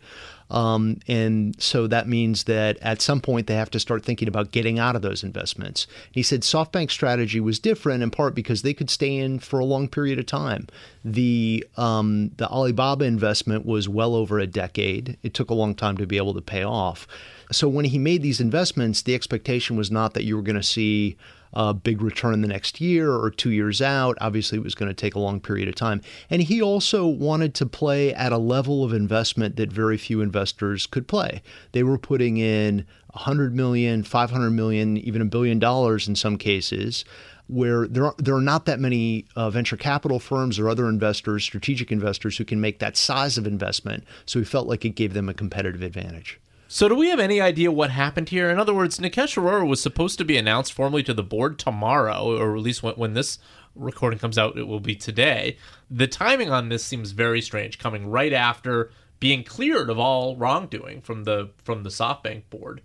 Um, 0.55 1.01
and 1.09 1.61
so 1.61 1.89
that 1.89 2.07
means 2.07 2.45
that 2.45 2.79
at 2.81 3.03
some 3.03 3.21
point 3.21 3.49
they 3.49 3.57
have 3.57 3.71
to 3.71 3.81
start 3.81 4.05
thinking 4.05 4.29
about 4.29 4.53
getting 4.53 4.79
out 4.79 4.95
of 4.95 5.03
those 5.03 5.25
investments. 5.25 5.89
He 6.13 6.23
said 6.23 6.43
SoftBank's 6.43 6.93
strategy 6.93 7.41
was 7.41 7.59
different 7.59 8.05
in 8.05 8.13
part 8.13 8.37
because 8.37 8.63
they 8.63 8.73
could 8.73 8.89
stay 8.89 9.17
in 9.17 9.41
for 9.41 9.59
a 9.59 9.65
long 9.65 9.89
period 9.89 10.21
of 10.21 10.27
time. 10.27 10.69
The 11.05 11.67
um, 11.77 12.31
the 12.37 12.49
Alibaba 12.49 13.05
investment 13.05 13.67
was 13.67 13.89
well 13.89 14.15
over 14.15 14.39
a 14.39 14.47
decade. 14.47 15.19
It 15.25 15.35
took 15.35 15.51
a 15.51 15.55
long 15.55 15.75
time 15.75 15.97
to 15.97 16.07
be 16.07 16.19
able 16.19 16.35
to 16.35 16.41
pay 16.41 16.63
off. 16.63 17.09
So 17.51 17.69
when 17.69 17.87
he 17.87 17.99
made 17.99 18.23
these 18.23 18.41
investments, 18.41 19.03
the 19.03 19.15
expectation 19.17 19.77
was 19.77 19.91
not 19.91 20.15
that 20.15 20.23
you 20.23 20.37
were 20.37 20.43
going 20.43 20.55
to 20.55 20.63
see 20.63 21.17
a 21.55 21.73
big 21.73 22.03
return 22.03 22.35
in 22.35 22.41
the 22.41 22.49
next 22.49 22.81
year 22.81 23.13
or 23.13 23.31
two 23.31 23.51
years 23.51 23.81
out. 23.81 24.19
Obviously, 24.21 24.59
it 24.59 24.65
was 24.65 24.75
going 24.75 24.89
to 24.89 24.95
take 24.95 25.15
a 25.15 25.21
long 25.21 25.41
period 25.41 25.69
of 25.69 25.75
time. 25.75 26.01
And 26.29 26.43
he 26.43 26.61
also 26.61 27.07
wanted 27.07 27.55
to 27.55 27.67
play 27.67 28.13
at 28.13 28.33
a 28.33 28.39
level 28.39 28.85
of 28.85 28.93
investment 28.93 29.57
that 29.57 29.73
very 29.73 29.97
few 29.97 30.21
investors 30.21 30.87
could 30.87 31.07
play. 31.07 31.43
They 31.73 31.83
were 31.83 31.99
putting 31.99 32.37
in 32.37 32.87
100 33.13 33.55
million, 33.55 34.03
500 34.03 34.51
million, 34.51 34.97
even 34.99 35.23
a 35.23 35.27
billion 35.27 35.59
dollars 35.59 36.09
in 36.09 36.17
some 36.17 36.37
cases. 36.37 37.05
Where 37.47 37.87
there 37.87 38.07
are, 38.07 38.15
there 38.17 38.35
are 38.35 38.41
not 38.41 38.65
that 38.65 38.81
many 38.81 39.27
uh, 39.37 39.51
venture 39.51 39.77
capital 39.77 40.19
firms 40.19 40.59
or 40.59 40.71
other 40.71 40.89
investors, 40.89 41.45
strategic 41.45 41.93
investors, 41.93 42.39
who 42.39 42.45
can 42.45 42.59
make 42.59 42.79
that 42.79 42.97
size 42.97 43.37
of 43.37 43.47
investment. 43.47 44.05
So 44.25 44.39
he 44.39 44.47
felt 44.47 44.67
like 44.67 44.87
it 44.87 44.91
gave 44.91 45.13
them 45.13 45.29
a 45.29 45.35
competitive 45.35 45.83
advantage. 45.83 46.41
So, 46.75 46.89
do 46.89 46.97
we 46.97 47.11
have 47.11 47.21
any 47.21 47.41
idea 47.41 47.71
what 47.71 47.91
happened 47.91 48.31
here? 48.31 48.51
In 48.51 48.59
other 48.59 48.75
words, 48.75 48.99
Nikesh 48.99 49.41
Arora 49.41 49.65
was 49.65 49.81
supposed 49.81 50.19
to 50.19 50.25
be 50.25 50.37
announced 50.37 50.73
formally 50.73 51.05
to 51.05 51.15
the 51.15 51.23
board 51.23 51.57
tomorrow, 51.57 52.37
or 52.37 52.57
at 52.57 52.63
least 52.63 52.83
when, 52.83 52.97
when 52.97 53.15
this 53.15 53.39
recording 53.77 54.19
comes 54.19 54.37
out, 54.37 54.59
it 54.59 54.67
will 54.67 54.81
be 54.81 54.97
today. 54.97 55.57
The 55.89 56.09
timing 56.09 56.51
on 56.51 56.71
this 56.71 56.85
seems 56.85 57.13
very 57.13 57.41
strange, 57.41 57.79
coming 57.79 58.09
right 58.09 58.33
after 58.33 58.91
being 59.21 59.45
cleared 59.45 59.89
of 59.89 60.01
all 60.01 60.35
wrongdoing 60.35 61.01
from 61.01 61.23
the 61.23 61.51
from 61.63 61.85
the 61.85 61.91
SoftBank 61.91 62.51
board. 62.51 62.83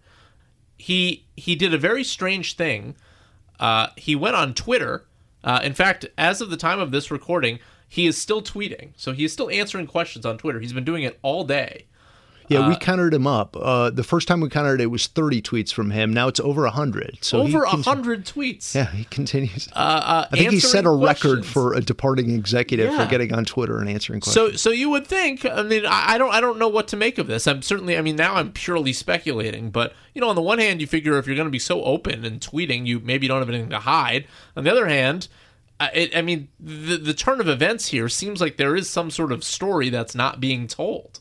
He 0.77 1.25
he 1.35 1.55
did 1.55 1.73
a 1.73 1.79
very 1.79 2.03
strange 2.03 2.57
thing. 2.57 2.95
Uh, 3.59 3.87
he 3.97 4.15
went 4.15 4.35
on 4.35 4.53
Twitter. 4.53 5.07
Uh, 5.43 5.61
in 5.63 5.73
fact, 5.73 6.05
as 6.15 6.41
of 6.41 6.51
the 6.51 6.57
time 6.57 6.79
of 6.79 6.91
this 6.91 7.09
recording, 7.09 7.57
he 7.87 8.05
is 8.05 8.19
still 8.19 8.43
tweeting. 8.43 8.91
So 8.97 9.13
he 9.13 9.25
is 9.25 9.33
still 9.33 9.49
answering 9.49 9.87
questions 9.87 10.27
on 10.27 10.37
Twitter. 10.37 10.59
He's 10.59 10.73
been 10.73 10.85
doing 10.85 11.01
it 11.01 11.17
all 11.23 11.43
day. 11.43 11.87
Yeah, 12.49 12.67
we 12.67 12.75
counted 12.75 13.13
him 13.13 13.25
up. 13.27 13.55
Uh, 13.55 13.89
the 13.89 14.03
first 14.03 14.27
time 14.27 14.41
we 14.41 14.49
counted 14.49 14.81
it 14.81 14.87
was 14.87 15.07
30 15.07 15.41
tweets 15.41 15.71
from 15.73 15.91
him. 15.91 16.13
Now 16.13 16.27
it's 16.27 16.39
over 16.39 16.63
100. 16.63 17.19
So 17.21 17.41
Over 17.41 17.63
a 17.63 17.67
cont- 17.67 17.85
hundred 17.85 18.25
tweets. 18.25 18.73
Yeah, 18.75 18.91
he 18.91 19.03
continues. 19.05 19.67
Uh, 19.73 19.79
uh, 19.79 20.27
I 20.31 20.35
think 20.37 20.51
he 20.51 20.59
set 20.59 20.85
a 20.85 20.89
answering 20.89 21.01
record 21.05 21.45
for 21.45 21.73
a 21.73 21.81
departing 21.81 22.31
executive 22.31 22.91
Yeah. 22.91 23.03
for 23.05 23.09
getting 23.09 23.33
on 23.33 23.45
Twitter 23.45 23.77
and 23.79 23.87
answering 23.89 24.19
questions. 24.21 24.61
so 24.61 24.69
so 24.69 24.69
you 24.71 24.89
would 24.89 25.05
think. 25.07 25.45
I 25.45 25.63
mean, 25.63 25.85
I, 25.85 26.13
I 26.13 26.17
don't, 26.17 26.33
I 26.33 26.41
don't 26.41 26.57
know 26.59 26.67
what 26.69 26.87
to 26.89 26.97
make 26.97 27.17
of 27.17 27.27
this. 27.27 27.47
I'm 27.47 27.61
certainly. 27.61 27.97
I 27.97 28.01
mean, 28.01 28.15
now 28.15 28.35
I'm 28.35 28.51
purely 28.51 28.93
speculating. 28.93 29.69
But 29.71 29.93
you 30.13 30.21
know, 30.21 30.29
on 30.29 30.35
the 30.35 30.41
one 30.41 30.59
hand, 30.59 30.81
you 30.81 30.87
figure 30.87 31.17
if 31.17 31.27
you're 31.27 31.35
going 31.35 31.47
to 31.47 31.51
be 31.51 31.59
so 31.59 31.83
open 31.83 32.25
and 32.25 32.39
tweeting, 32.41 32.85
you 32.85 32.99
maybe 32.99 33.27
don't 33.27 33.39
have 33.39 33.49
anything 33.49 33.69
to 33.69 33.79
hide. 33.79 34.25
On 34.57 34.63
the 34.63 34.71
other 34.71 34.87
hand, 34.87 35.27
I, 35.79 36.09
I 36.15 36.21
mean, 36.21 36.49
the 36.59 36.97
the 36.97 37.13
turn 37.13 37.39
of 37.39 37.47
events 37.47 37.87
here 37.87 38.09
seems 38.09 38.41
like 38.41 38.57
there 38.57 38.75
is 38.75 38.89
some 38.89 39.09
sort 39.11 39.31
of 39.31 39.43
story 39.43 39.89
that's 39.89 40.15
not 40.15 40.39
being 40.39 40.67
told. 40.67 41.19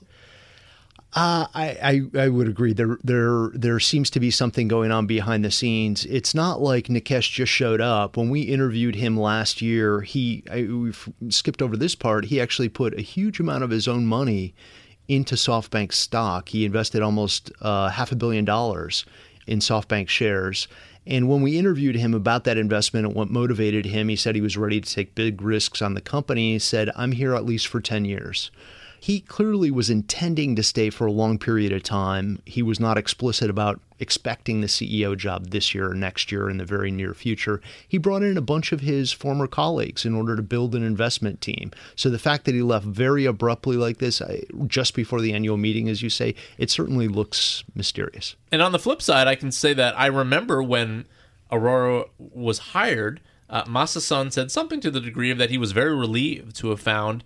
Uh, 1.14 1.46
I, 1.54 2.02
I 2.14 2.24
I 2.24 2.28
would 2.28 2.48
agree. 2.48 2.74
There 2.74 2.98
there 3.02 3.48
there 3.54 3.80
seems 3.80 4.10
to 4.10 4.20
be 4.20 4.30
something 4.30 4.68
going 4.68 4.92
on 4.92 5.06
behind 5.06 5.42
the 5.42 5.50
scenes. 5.50 6.04
It's 6.04 6.34
not 6.34 6.60
like 6.60 6.88
Nikesh 6.88 7.30
just 7.32 7.50
showed 7.50 7.80
up. 7.80 8.16
When 8.16 8.28
we 8.28 8.42
interviewed 8.42 8.94
him 8.94 9.18
last 9.18 9.62
year, 9.62 10.02
he 10.02 10.44
I, 10.50 10.64
we've 10.64 11.08
skipped 11.30 11.62
over 11.62 11.78
this 11.78 11.94
part. 11.94 12.26
He 12.26 12.40
actually 12.40 12.68
put 12.68 12.98
a 12.98 13.02
huge 13.02 13.40
amount 13.40 13.64
of 13.64 13.70
his 13.70 13.88
own 13.88 14.04
money 14.04 14.54
into 15.08 15.34
SoftBank 15.34 15.94
stock. 15.94 16.50
He 16.50 16.66
invested 16.66 17.00
almost 17.00 17.50
uh, 17.62 17.88
half 17.88 18.12
a 18.12 18.16
billion 18.16 18.44
dollars 18.44 19.06
in 19.46 19.60
SoftBank 19.60 20.08
shares. 20.10 20.68
And 21.06 21.26
when 21.26 21.40
we 21.40 21.58
interviewed 21.58 21.96
him 21.96 22.12
about 22.12 22.44
that 22.44 22.58
investment 22.58 23.06
and 23.06 23.14
what 23.14 23.30
motivated 23.30 23.86
him, 23.86 24.10
he 24.10 24.16
said 24.16 24.34
he 24.34 24.42
was 24.42 24.58
ready 24.58 24.78
to 24.78 24.94
take 24.94 25.14
big 25.14 25.40
risks 25.40 25.80
on 25.80 25.94
the 25.94 26.02
company. 26.02 26.52
He 26.52 26.58
said, 26.58 26.90
I'm 26.94 27.12
here 27.12 27.34
at 27.34 27.46
least 27.46 27.66
for 27.66 27.80
10 27.80 28.04
years. 28.04 28.50
He 29.00 29.20
clearly 29.20 29.70
was 29.70 29.90
intending 29.90 30.56
to 30.56 30.62
stay 30.62 30.90
for 30.90 31.06
a 31.06 31.12
long 31.12 31.38
period 31.38 31.72
of 31.72 31.82
time. 31.82 32.40
He 32.44 32.62
was 32.62 32.80
not 32.80 32.98
explicit 32.98 33.50
about 33.50 33.80
expecting 34.00 34.60
the 34.60 34.66
CEO 34.66 35.16
job 35.16 35.50
this 35.50 35.74
year 35.74 35.90
or 35.90 35.94
next 35.94 36.30
year 36.30 36.48
in 36.48 36.58
the 36.58 36.64
very 36.64 36.90
near 36.90 37.14
future. 37.14 37.60
He 37.86 37.98
brought 37.98 38.22
in 38.22 38.36
a 38.36 38.42
bunch 38.42 38.72
of 38.72 38.80
his 38.80 39.12
former 39.12 39.46
colleagues 39.46 40.04
in 40.04 40.14
order 40.14 40.36
to 40.36 40.42
build 40.42 40.74
an 40.74 40.82
investment 40.82 41.40
team. 41.40 41.72
So 41.96 42.10
the 42.10 42.18
fact 42.18 42.44
that 42.44 42.54
he 42.54 42.62
left 42.62 42.86
very 42.86 43.24
abruptly 43.24 43.76
like 43.76 43.98
this, 43.98 44.22
just 44.66 44.94
before 44.94 45.20
the 45.20 45.32
annual 45.32 45.56
meeting, 45.56 45.88
as 45.88 46.02
you 46.02 46.10
say, 46.10 46.34
it 46.58 46.70
certainly 46.70 47.08
looks 47.08 47.64
mysterious. 47.74 48.36
And 48.52 48.62
on 48.62 48.72
the 48.72 48.78
flip 48.78 49.02
side, 49.02 49.26
I 49.26 49.34
can 49.34 49.50
say 49.52 49.74
that 49.74 49.98
I 49.98 50.06
remember 50.06 50.62
when 50.62 51.06
Arora 51.50 52.08
was 52.18 52.58
hired, 52.58 53.20
uh, 53.50 53.64
Masa 53.64 54.00
Son 54.00 54.30
said 54.30 54.50
something 54.50 54.80
to 54.80 54.90
the 54.90 55.00
degree 55.00 55.30
of 55.30 55.38
that 55.38 55.50
he 55.50 55.58
was 55.58 55.72
very 55.72 55.96
relieved 55.96 56.54
to 56.56 56.70
have 56.70 56.80
found 56.80 57.24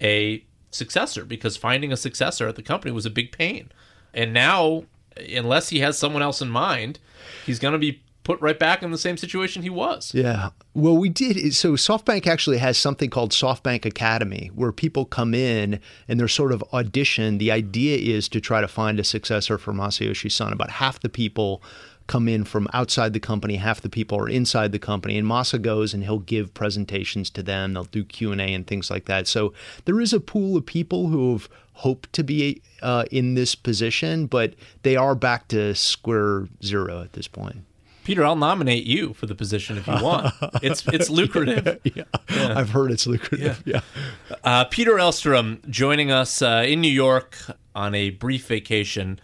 a 0.00 0.44
successor 0.72 1.24
because 1.24 1.56
finding 1.56 1.92
a 1.92 1.96
successor 1.96 2.48
at 2.48 2.56
the 2.56 2.62
company 2.62 2.90
was 2.90 3.06
a 3.06 3.10
big 3.10 3.30
pain. 3.30 3.70
And 4.12 4.32
now, 4.32 4.84
unless 5.16 5.68
he 5.68 5.80
has 5.80 5.96
someone 5.96 6.22
else 6.22 6.42
in 6.42 6.48
mind, 6.48 6.98
he's 7.46 7.58
going 7.58 7.72
to 7.72 7.78
be 7.78 8.02
put 8.24 8.40
right 8.40 8.58
back 8.58 8.82
in 8.82 8.90
the 8.90 8.98
same 8.98 9.16
situation 9.16 9.62
he 9.62 9.70
was. 9.70 10.14
Yeah. 10.14 10.50
Well, 10.74 10.96
we 10.96 11.08
did. 11.08 11.54
So 11.54 11.72
SoftBank 11.72 12.26
actually 12.26 12.58
has 12.58 12.78
something 12.78 13.10
called 13.10 13.32
SoftBank 13.32 13.84
Academy 13.84 14.50
where 14.54 14.72
people 14.72 15.04
come 15.04 15.34
in 15.34 15.80
and 16.08 16.20
they're 16.20 16.28
sort 16.28 16.52
of 16.52 16.62
audition. 16.72 17.38
The 17.38 17.50
idea 17.50 17.98
is 17.98 18.28
to 18.30 18.40
try 18.40 18.60
to 18.60 18.68
find 18.68 19.00
a 19.00 19.04
successor 19.04 19.58
for 19.58 19.72
Masayoshi 19.72 20.30
Son. 20.30 20.52
About 20.52 20.70
half 20.70 21.00
the 21.00 21.08
people 21.08 21.62
come 22.06 22.28
in 22.28 22.44
from 22.44 22.68
outside 22.72 23.12
the 23.12 23.20
company. 23.20 23.56
Half 23.56 23.80
the 23.80 23.88
people 23.88 24.18
are 24.18 24.28
inside 24.28 24.72
the 24.72 24.78
company, 24.78 25.18
and 25.18 25.26
Masa 25.26 25.60
goes 25.60 25.94
and 25.94 26.04
he'll 26.04 26.18
give 26.18 26.54
presentations 26.54 27.30
to 27.30 27.42
them. 27.42 27.74
They'll 27.74 27.84
do 27.84 28.04
Q 28.04 28.32
and 28.32 28.40
A 28.40 28.52
and 28.54 28.66
things 28.66 28.90
like 28.90 29.06
that. 29.06 29.26
So 29.26 29.52
there 29.84 30.00
is 30.00 30.12
a 30.12 30.20
pool 30.20 30.56
of 30.56 30.66
people 30.66 31.08
who 31.08 31.32
have 31.32 31.48
hoped 31.74 32.12
to 32.12 32.22
be 32.22 32.62
uh, 32.82 33.04
in 33.10 33.34
this 33.34 33.54
position, 33.54 34.26
but 34.26 34.54
they 34.82 34.96
are 34.96 35.14
back 35.14 35.48
to 35.48 35.74
square 35.74 36.48
zero 36.62 37.02
at 37.02 37.14
this 37.14 37.28
point. 37.28 37.64
Peter, 38.04 38.24
I'll 38.24 38.36
nominate 38.36 38.84
you 38.84 39.12
for 39.14 39.26
the 39.26 39.34
position 39.34 39.78
if 39.78 39.86
you 39.86 40.02
want. 40.02 40.34
It's 40.62 40.86
it's 40.88 41.08
lucrative. 41.08 41.80
yeah. 41.84 42.04
yeah. 42.30 42.58
I've 42.58 42.70
heard 42.70 42.90
it's 42.90 43.06
lucrative. 43.06 43.62
Yeah. 43.64 43.80
yeah. 44.28 44.36
Uh, 44.42 44.64
Peter 44.64 44.92
Elstrom 44.92 45.66
joining 45.68 46.10
us 46.10 46.42
uh, 46.42 46.64
in 46.66 46.80
New 46.80 46.90
York 46.90 47.36
on 47.74 47.94
a 47.94 48.10
brief 48.10 48.46
vacation 48.46 49.20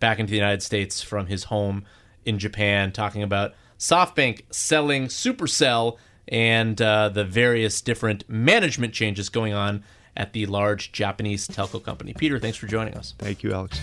back 0.00 0.18
into 0.18 0.30
the 0.30 0.36
United 0.36 0.62
States 0.62 1.00
from 1.02 1.26
his 1.26 1.44
home 1.44 1.84
in 2.28 2.38
Japan, 2.38 2.92
talking 2.92 3.22
about 3.22 3.54
SoftBank 3.78 4.42
selling 4.50 5.06
Supercell 5.06 5.96
and 6.28 6.80
uh, 6.80 7.08
the 7.08 7.24
various 7.24 7.80
different 7.80 8.28
management 8.28 8.92
changes 8.92 9.30
going 9.30 9.54
on 9.54 9.82
at 10.14 10.34
the 10.34 10.44
large 10.46 10.92
Japanese 10.92 11.48
telco 11.48 11.82
company. 11.82 12.12
Peter, 12.12 12.38
thanks 12.38 12.58
for 12.58 12.66
joining 12.66 12.94
us. 12.94 13.14
Thank 13.18 13.42
you, 13.42 13.52
Alex. 13.52 13.80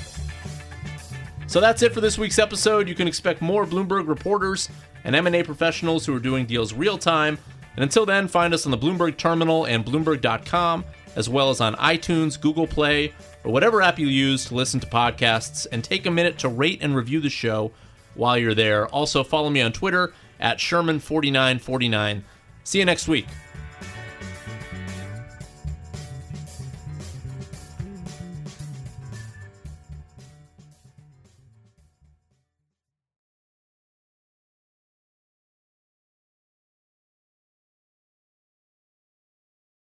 So 1.47 1.59
that's 1.59 1.81
it 1.81 1.91
for 1.91 2.01
this 2.01 2.17
week's 2.17 2.37
episode. 2.37 2.87
You 2.87 2.93
can 2.95 3.07
expect 3.07 3.41
more 3.41 3.65
Bloomberg 3.65 4.07
reporters 4.07 4.69
and 5.03 5.15
M&A 5.15 5.41
professionals 5.41 6.05
who 6.05 6.15
are 6.15 6.19
doing 6.19 6.45
deals 6.45 6.73
real 6.73 6.97
time. 6.97 7.39
And 7.75 7.83
until 7.83 8.05
then, 8.05 8.27
find 8.27 8.53
us 8.53 8.65
on 8.65 8.71
the 8.71 8.77
Bloomberg 8.77 9.17
Terminal 9.17 9.65
and 9.65 9.83
Bloomberg.com, 9.83 10.85
as 11.15 11.29
well 11.29 11.49
as 11.49 11.61
on 11.61 11.75
iTunes, 11.75 12.39
Google 12.39 12.67
Play, 12.67 13.13
or 13.43 13.51
whatever 13.51 13.81
app 13.81 13.97
you 13.97 14.07
use 14.07 14.45
to 14.45 14.55
listen 14.55 14.79
to 14.81 14.87
podcasts. 14.87 15.65
And 15.71 15.83
take 15.83 16.05
a 16.05 16.11
minute 16.11 16.37
to 16.39 16.49
rate 16.49 16.79
and 16.81 16.95
review 16.95 17.19
the 17.19 17.29
show 17.29 17.71
while 18.15 18.37
you're 18.37 18.53
there. 18.53 18.87
Also, 18.87 19.23
follow 19.23 19.49
me 19.49 19.61
on 19.61 19.71
Twitter 19.71 20.13
at 20.39 20.57
Sherman4949. 20.57 22.23
See 22.63 22.79
you 22.79 22.85
next 22.85 23.07
week. 23.07 23.27